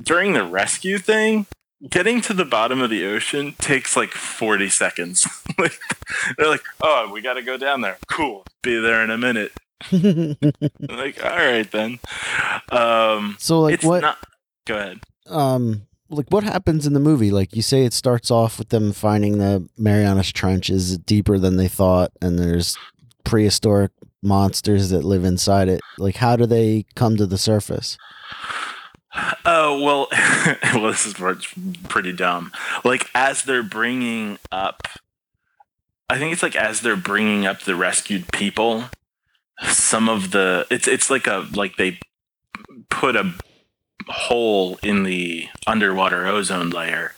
[0.00, 1.46] During the rescue thing,
[1.90, 5.26] getting to the bottom of the ocean takes like 40 seconds.
[5.58, 5.76] like,
[6.38, 7.98] they're like, oh, we got to go down there.
[8.08, 8.44] Cool.
[8.62, 9.52] Be there in a minute.
[9.92, 11.98] like, all right then.
[12.70, 14.18] Um, so like what not.
[14.66, 15.00] Go ahead.
[15.28, 17.30] Um like what happens in the movie?
[17.30, 21.56] Like you say it starts off with them finding the Marianas Trench is deeper than
[21.56, 22.76] they thought and there's
[23.24, 23.92] prehistoric
[24.22, 25.80] monsters that live inside it.
[25.98, 27.96] Like how do they come to the surface?
[29.44, 30.08] Oh well,
[30.74, 31.14] well, this is
[31.88, 32.52] pretty dumb.
[32.84, 34.88] Like as they're bringing up,
[36.08, 38.84] I think it's like as they're bringing up the rescued people,
[39.68, 41.98] some of the it's it's like a like they
[42.88, 43.34] put a
[44.08, 47.14] hole in the underwater ozone layer,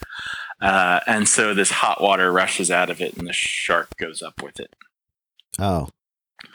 [0.60, 4.42] uh, and so this hot water rushes out of it, and the shark goes up
[4.42, 4.74] with it.
[5.58, 5.88] Oh.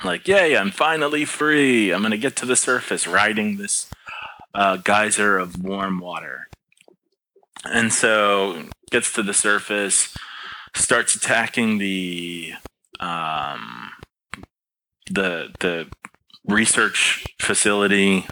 [0.04, 1.92] Like, yay, I'm finally free.
[1.92, 3.90] I'm gonna get to the surface, riding this
[4.54, 6.48] uh, geyser of warm water.
[7.66, 10.16] And so gets to the surface,
[10.76, 12.54] starts attacking the
[13.00, 13.92] um,
[15.10, 15.88] the the
[16.46, 18.26] research facility,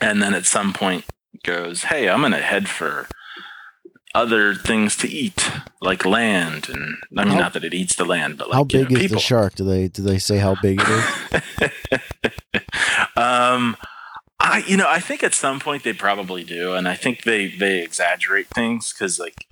[0.00, 1.04] and then at some point
[1.44, 3.08] goes, "Hey, I'm gonna head for."
[4.14, 5.50] Other things to eat,
[5.82, 8.66] like land, and I mean, How- not that it eats the land, but like how
[8.70, 9.16] you know, big is people.
[9.16, 9.54] the shark?
[9.56, 11.70] Do they do they say how big it is?
[13.16, 13.76] um,
[14.40, 17.48] I you know I think at some point they probably do, and I think they
[17.48, 19.46] they exaggerate things because like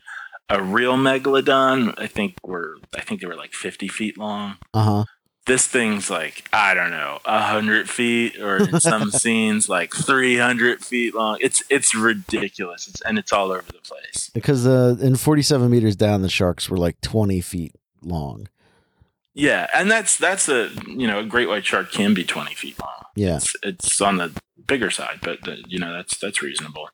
[0.48, 4.56] a real megalodon, I think were I think they were like fifty feet long.
[4.72, 5.04] Uh-huh.
[5.46, 10.38] This thing's like I don't know a hundred feet, or in some scenes like three
[10.38, 11.38] hundred feet long.
[11.40, 14.30] It's it's ridiculous, it's, and it's all over the place.
[14.32, 18.48] Because uh, in 47 meters down, the sharks were like 20 feet long.
[19.34, 22.78] Yeah, and that's that's a you know a great white shark can be twenty feet
[22.80, 23.02] long.
[23.16, 23.36] Yeah.
[23.36, 24.32] it's, it's on the
[24.66, 26.88] bigger side, but uh, you know that's that's reasonable.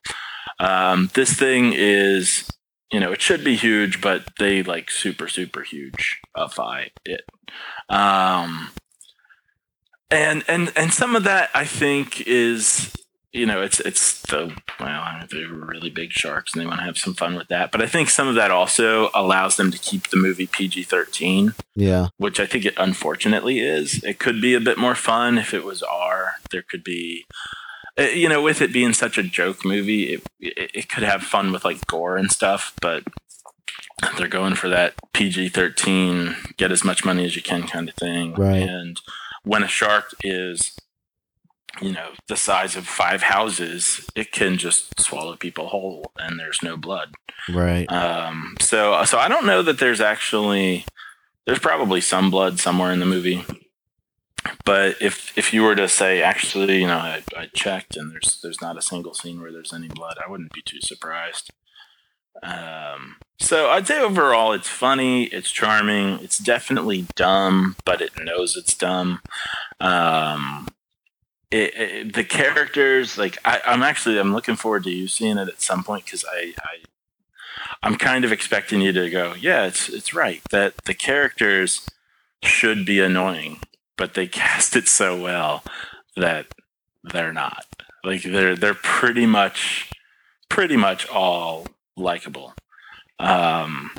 [0.59, 2.49] Um, this thing is,
[2.91, 7.21] you know, it should be huge, but they like super super huge ify it.
[7.89, 8.69] Um,
[10.09, 12.91] and and and some of that I think is
[13.31, 16.97] you know it's it's the well they're really big sharks and they want to have
[16.97, 20.09] some fun with that, but I think some of that also allows them to keep
[20.09, 22.07] the movie PG thirteen Yeah.
[22.17, 24.03] which I think it unfortunately is.
[24.03, 26.33] It could be a bit more fun if it was R.
[26.51, 27.25] There could be,
[27.97, 31.23] uh, you know, with it being such a joke movie, it, it, it could have
[31.23, 33.03] fun with like gore and stuff, but
[34.17, 37.95] they're going for that PG 13, get as much money as you can kind of
[37.95, 38.33] thing.
[38.33, 38.63] Right.
[38.63, 38.99] And
[39.43, 40.75] when a shark is,
[41.81, 46.59] you know, the size of five houses, it can just swallow people whole and there's
[46.63, 47.13] no blood.
[47.49, 47.91] Right.
[47.91, 50.85] Um, so, so I don't know that there's actually
[51.45, 53.43] there's probably some blood somewhere in the movie,
[54.65, 58.39] but if if you were to say actually, you know, I, I checked and there's
[58.41, 61.51] there's not a single scene where there's any blood, I wouldn't be too surprised.
[62.43, 68.55] Um, so I'd say overall it's funny, it's charming, it's definitely dumb, but it knows
[68.55, 69.19] it's dumb.
[69.79, 70.67] Um,
[71.51, 75.49] it, it, the characters, like I, I'm actually I'm looking forward to you seeing it
[75.49, 76.77] at some point because I, I
[77.83, 81.85] I'm kind of expecting you to go, yeah, it's it's right that the characters
[82.43, 83.59] should be annoying,
[84.01, 85.63] but they cast it so well
[86.15, 86.47] that
[87.03, 87.67] they're not.
[88.03, 89.91] Like they're they're pretty much
[90.49, 92.55] pretty much all likable.
[93.19, 93.91] Um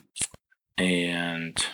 [0.76, 1.64] and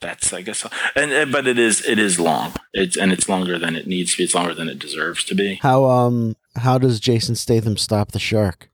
[0.00, 0.66] that's I guess
[0.96, 2.54] and, and but it is it is long.
[2.72, 4.24] It's and it's longer than it needs to be.
[4.24, 5.56] It's longer than it deserves to be.
[5.56, 8.67] How um how does Jason Statham stop the shark?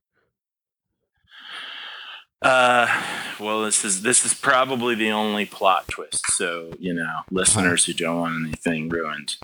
[2.44, 2.86] Uh,
[3.40, 6.22] well, this is this is probably the only plot twist.
[6.32, 9.36] So you know, listeners who don't want anything ruined,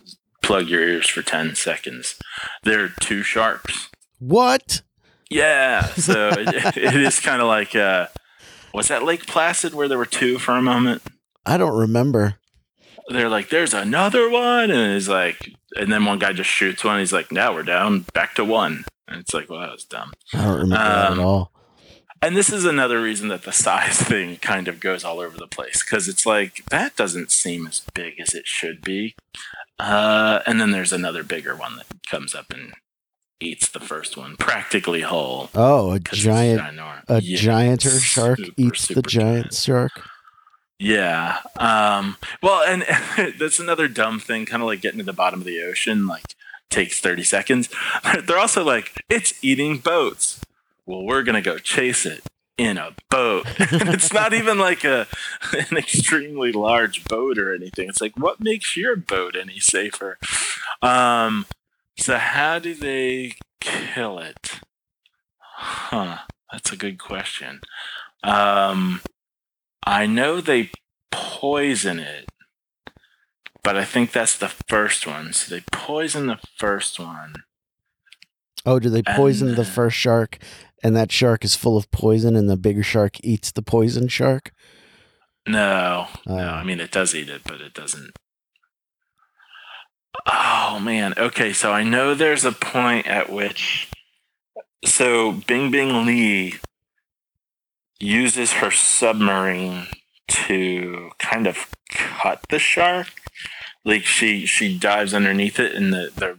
[0.42, 2.16] plug your ears for ten seconds.
[2.62, 3.88] There are two sharps.
[4.18, 4.82] What?
[5.30, 8.08] Yeah, so it, it is kind of like uh,
[8.74, 11.02] was that Lake Placid where there were two for a moment?
[11.46, 12.34] I don't remember.
[13.08, 15.38] They're like, "There's another one," and he's like,
[15.74, 16.98] and then one guy just shoots one.
[16.98, 20.12] He's like, "Now we're down back to one," and it's like, "Well, that was dumb."
[20.34, 21.52] I don't remember that Um, at all.
[22.22, 25.46] And this is another reason that the size thing kind of goes all over the
[25.46, 29.14] place because it's like that doesn't seem as big as it should be.
[29.78, 32.74] Uh, and then there's another bigger one that comes up and
[33.40, 35.48] eats the first one practically whole.
[35.54, 36.60] Oh, a giant
[37.08, 39.92] a Yeah, gianter shark super, eats the super giant shark.
[40.78, 41.38] Yeah.
[41.56, 42.84] Um, well, and,
[43.38, 46.34] that's another dumb thing, kind of like getting to the bottom of the ocean, like
[46.70, 47.68] takes 30 seconds.
[48.24, 50.40] They're also like, it's eating boats.
[50.90, 52.26] Well, we're going to go chase it
[52.58, 53.46] in a boat.
[53.60, 55.06] it's not even like a
[55.70, 57.88] an extremely large boat or anything.
[57.88, 60.18] It's like, what makes your boat any safer?
[60.82, 61.46] Um,
[61.96, 64.58] so how do they kill it?
[65.38, 66.18] Huh.
[66.50, 67.60] That's a good question.
[68.24, 69.00] Um,
[69.86, 70.72] I know they
[71.12, 72.28] poison it,
[73.62, 75.34] but I think that's the first one.
[75.34, 77.44] So they poison the first one.
[78.66, 80.38] Oh, do they poison And- the first shark
[80.82, 84.52] and that shark is full of poison and the bigger shark eats the poison shark?
[85.46, 86.36] No, no.
[86.36, 86.52] Uh.
[86.52, 88.12] I mean, it does eat it, but it doesn't.
[90.26, 91.14] Oh man.
[91.16, 93.88] Okay, so I know there's a point at which,
[94.84, 96.56] so Bing Bing Li
[97.98, 99.86] uses her submarine
[100.28, 103.08] to kind of cut the shark.
[103.84, 106.38] Like she she dives underneath it, and the the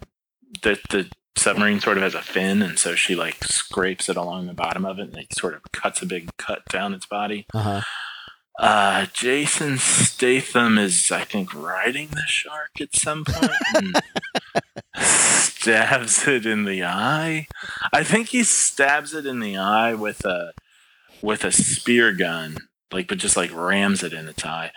[0.61, 4.47] the, the submarine sort of has a fin, and so she like scrapes it along
[4.47, 7.45] the bottom of it, and like sort of cuts a big cut down its body.
[7.53, 7.81] Uh huh.
[8.59, 13.95] Uh, Jason Statham is, I think, riding the shark at some point and
[14.95, 17.47] stabs it in the eye.
[17.91, 20.53] I think he stabs it in the eye with a
[21.21, 22.57] with a spear gun,
[22.91, 24.71] like, but just like rams it in its eye.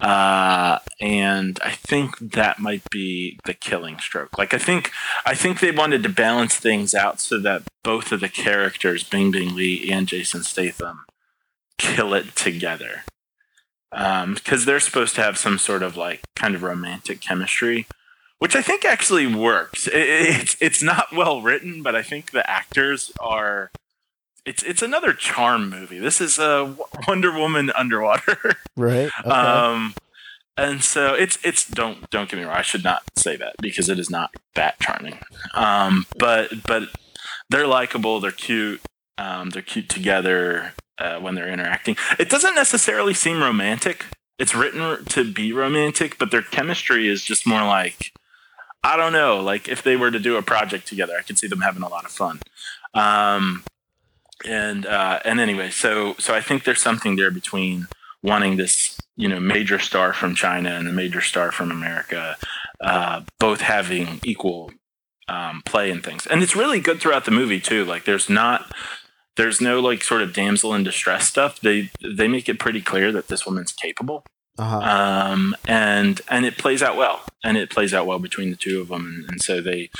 [0.00, 4.38] Uh, and I think that might be the killing stroke.
[4.38, 4.90] Like, I think
[5.26, 9.30] I think they wanted to balance things out so that both of the characters, Bing
[9.30, 11.04] Bing Li and Jason Statham,
[11.78, 13.02] kill it together
[13.90, 17.86] because they're supposed to have some sort of like kind of romantic chemistry,
[18.38, 19.86] which I think actually works.
[19.86, 23.70] It, it's it's not well written, but I think the actors are.
[24.50, 26.00] It's it's another charm movie.
[26.00, 26.74] This is a
[27.08, 28.56] Wonder Woman underwater.
[28.76, 29.08] Right.
[29.20, 29.30] Okay.
[29.30, 29.94] Um,
[30.56, 32.56] and so it's it's don't don't get me wrong.
[32.56, 35.20] I should not say that because it is not that charming.
[35.54, 36.88] Um, but but
[37.48, 38.18] they're likable.
[38.18, 38.80] They're cute.
[39.18, 41.96] Um, they're cute together uh, when they're interacting.
[42.18, 44.06] It doesn't necessarily seem romantic.
[44.38, 48.12] It's written to be romantic, but their chemistry is just more like
[48.82, 49.40] I don't know.
[49.40, 51.88] Like if they were to do a project together, I could see them having a
[51.88, 52.40] lot of fun.
[52.94, 53.62] Um,
[54.46, 57.88] and uh, and anyway, so so I think there's something there between
[58.22, 62.36] wanting this you know major star from China and a major star from America,
[62.80, 64.72] uh, both having equal
[65.28, 66.26] um, play and things.
[66.26, 67.84] And it's really good throughout the movie too.
[67.84, 68.70] Like there's not
[69.36, 71.60] there's no like sort of damsel in distress stuff.
[71.60, 74.24] They they make it pretty clear that this woman's capable.
[74.58, 75.32] Uh huh.
[75.32, 78.80] Um, and and it plays out well, and it plays out well between the two
[78.80, 79.90] of them, and, and so they,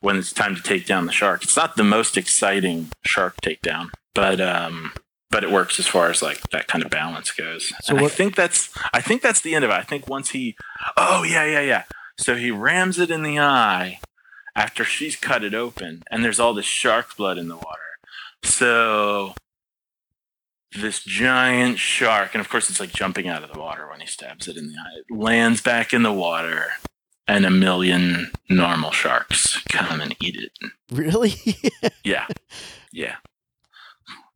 [0.00, 3.90] when it's time to take down the shark, it's not the most exciting shark takedown,
[4.14, 4.92] but um,
[5.30, 7.72] but it works as far as like that kind of balance goes.
[7.82, 9.74] So what- I think that's I think that's the end of it.
[9.74, 10.56] I think once he,
[10.96, 11.84] oh yeah yeah yeah,
[12.18, 14.00] so he rams it in the eye
[14.56, 17.98] after she's cut it open, and there's all this shark blood in the water,
[18.42, 19.34] so
[20.80, 24.06] this giant shark, and of course it's like jumping out of the water when he
[24.06, 25.00] stabs it in the eye.
[25.08, 26.68] It lands back in the water,
[27.30, 30.70] and a million normal sharks come and eat it.
[30.90, 31.34] Really?
[32.02, 32.26] Yeah,
[32.92, 33.16] yeah.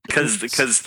[0.06, 0.86] Because because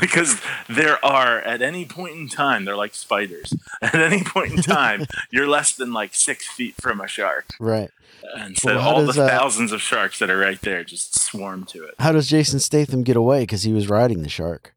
[0.00, 3.52] because there are at any point in time they're like spiders.
[3.82, 7.90] At any point in time, you're less than like six feet from a shark, right.
[8.36, 11.18] and so Well, all does, the uh, thousands of sharks that are right there just
[11.18, 11.96] swarm to it.
[11.98, 13.40] How does Jason Statham get away?
[13.40, 14.74] Because he was riding the shark.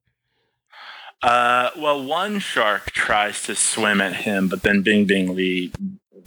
[1.22, 5.72] Uh, well, one shark tries to swim at him, but then Bing Bing Li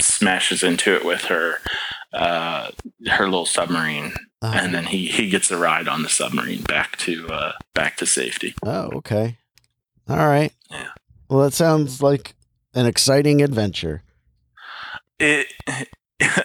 [0.00, 1.58] smashes into it with her
[2.12, 2.70] uh,
[3.08, 6.96] her little submarine, Uh, and then he he gets a ride on the submarine back
[6.98, 8.54] to uh, back to safety.
[8.64, 9.36] oh, okay.
[10.08, 10.52] All right.
[10.70, 10.88] Yeah.
[11.28, 12.34] Well, that sounds like
[12.74, 14.02] an exciting adventure.
[15.18, 15.48] It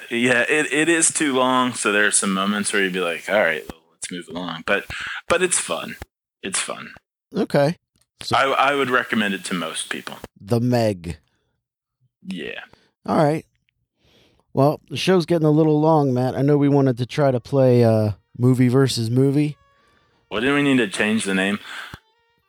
[0.09, 3.29] yeah, it, it is too long, so there are some moments where you'd be like,
[3.29, 4.85] all right, well, let's move along, but
[5.29, 5.95] but it's fun.
[6.41, 6.91] It's fun.
[7.33, 7.77] Okay.
[8.21, 10.17] So I I would recommend it to most people.
[10.41, 11.17] the Meg.
[12.25, 12.61] Yeah.
[13.05, 13.45] All right.
[14.53, 16.35] Well, the show's getting a little long, Matt.
[16.35, 19.57] I know we wanted to try to play uh, movie versus movie.
[20.29, 21.59] Well, do we need to change the name?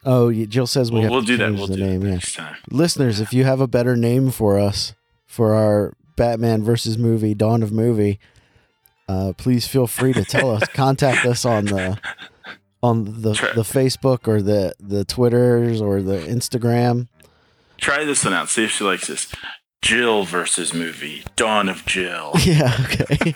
[0.04, 1.46] Oh, yeah, Jill says we We'll, have we'll to do that.
[1.46, 2.00] change We'll the do name.
[2.00, 2.12] that Yeah.
[2.14, 2.56] next time.
[2.70, 4.92] Listeners, if you have a better name for us
[5.26, 8.20] for our Batman versus movie, Dawn of Movie,
[9.08, 10.62] uh, please feel free to tell us.
[10.74, 11.98] Contact us on the
[12.82, 17.08] on the the Facebook or the the Twitters or the Instagram.
[17.78, 18.50] Try this one out.
[18.50, 19.32] See if she likes this.
[19.84, 21.22] Jill versus movie.
[21.36, 22.32] Dawn of Jill.
[22.44, 22.74] Yeah.
[22.84, 23.34] Okay.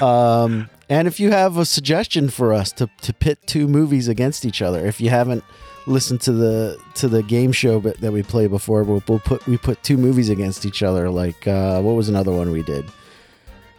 [0.02, 4.44] um, and if you have a suggestion for us to to pit two movies against
[4.44, 5.44] each other, if you haven't
[5.86, 9.56] listened to the to the game show that we play before, we'll, we'll put we
[9.58, 11.10] put two movies against each other.
[11.10, 12.84] Like uh, what was another one we did?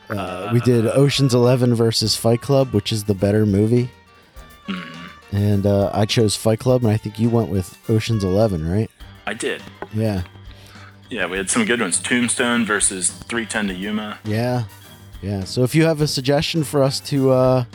[0.09, 3.89] Uh, we did Ocean's Eleven versus Fight Club, which is the better movie.
[4.67, 4.95] Mm,
[5.31, 8.91] And uh, I chose Fight Club, and I think you went with Ocean's Eleven, right?
[9.25, 9.63] I did.
[9.95, 10.21] Yeah,
[11.09, 11.99] Yeah, we had some good ones.
[11.99, 14.19] Tombstone versus 310 to Yuma.
[14.25, 14.63] yeah,
[15.21, 15.43] yeah.
[15.43, 17.65] So if you have a suggestion for us to uh,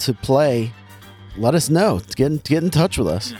[0.00, 0.72] to play,
[1.36, 2.00] let us know.
[2.16, 3.32] Get in, get in touch with us.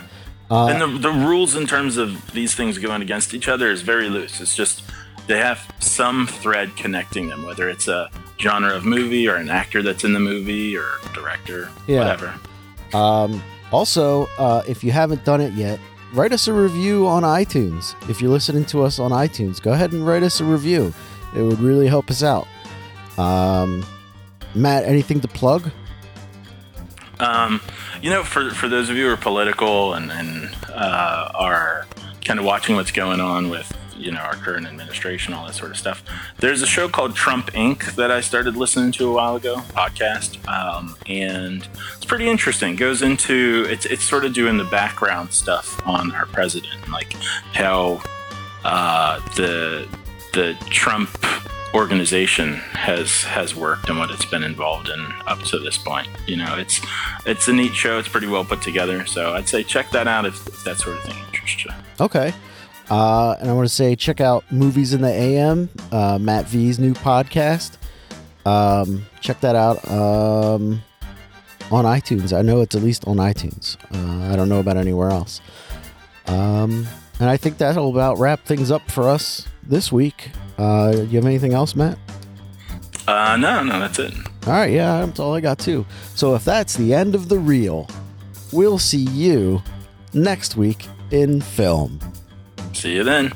[0.50, 3.82] Uh, and the, the rules in terms of these things going against each other is
[3.82, 4.40] very loose.
[4.40, 4.82] It's just
[5.26, 8.10] they have some thread connecting them, whether it's a
[8.40, 11.98] genre of movie or an actor that's in the movie or director, Yeah.
[11.98, 12.34] whatever.
[12.94, 13.42] Um,
[13.72, 15.78] also, uh, if you haven't done it yet,
[16.12, 17.94] write us a review on iTunes.
[18.08, 20.92] If you're listening to us on iTunes, go ahead and write us a review.
[21.36, 22.46] It would really help us out.
[23.18, 23.84] Um,
[24.54, 25.70] Matt, anything to plug?
[27.20, 27.60] Um,
[28.00, 31.86] you know, for, for those of you who are political and, and uh, are
[32.24, 35.70] kind of watching what's going on with, you know, our current administration, all that sort
[35.70, 36.02] of stuff,
[36.38, 37.94] there's a show called Trump Inc.
[37.96, 40.46] that I started listening to a while ago, podcast.
[40.48, 42.74] Um, and it's pretty interesting.
[42.74, 47.12] It Goes into, it's, it's sort of doing the background stuff on our president, like
[47.52, 48.02] how
[48.64, 49.88] uh, the,
[50.32, 51.10] the Trump
[51.74, 56.08] organization has has worked and what it's been involved in up to this point.
[56.26, 56.80] You know, it's
[57.26, 57.98] it's a neat show.
[57.98, 59.04] It's pretty well put together.
[59.06, 61.70] So I'd say check that out if, if that sort of thing interests you.
[62.00, 62.32] Okay.
[62.90, 66.78] Uh, and I want to say check out Movies in the AM, uh, Matt V's
[66.78, 67.76] new podcast.
[68.46, 70.82] Um, check that out um,
[71.70, 72.36] on iTunes.
[72.36, 73.76] I know it's at least on iTunes.
[73.94, 75.40] Uh, I don't know about anywhere else.
[76.26, 76.86] Um,
[77.20, 80.30] and I think that'll about wrap things up for us this week.
[80.56, 81.98] Uh, you have anything else, Matt?
[83.06, 84.14] Uh, no, no, that's it.
[84.46, 85.84] All right, yeah, that's all I got too.
[86.14, 87.88] So if that's the end of the reel,
[88.52, 89.62] we'll see you
[90.14, 92.00] next week in film.
[92.78, 93.32] See you then.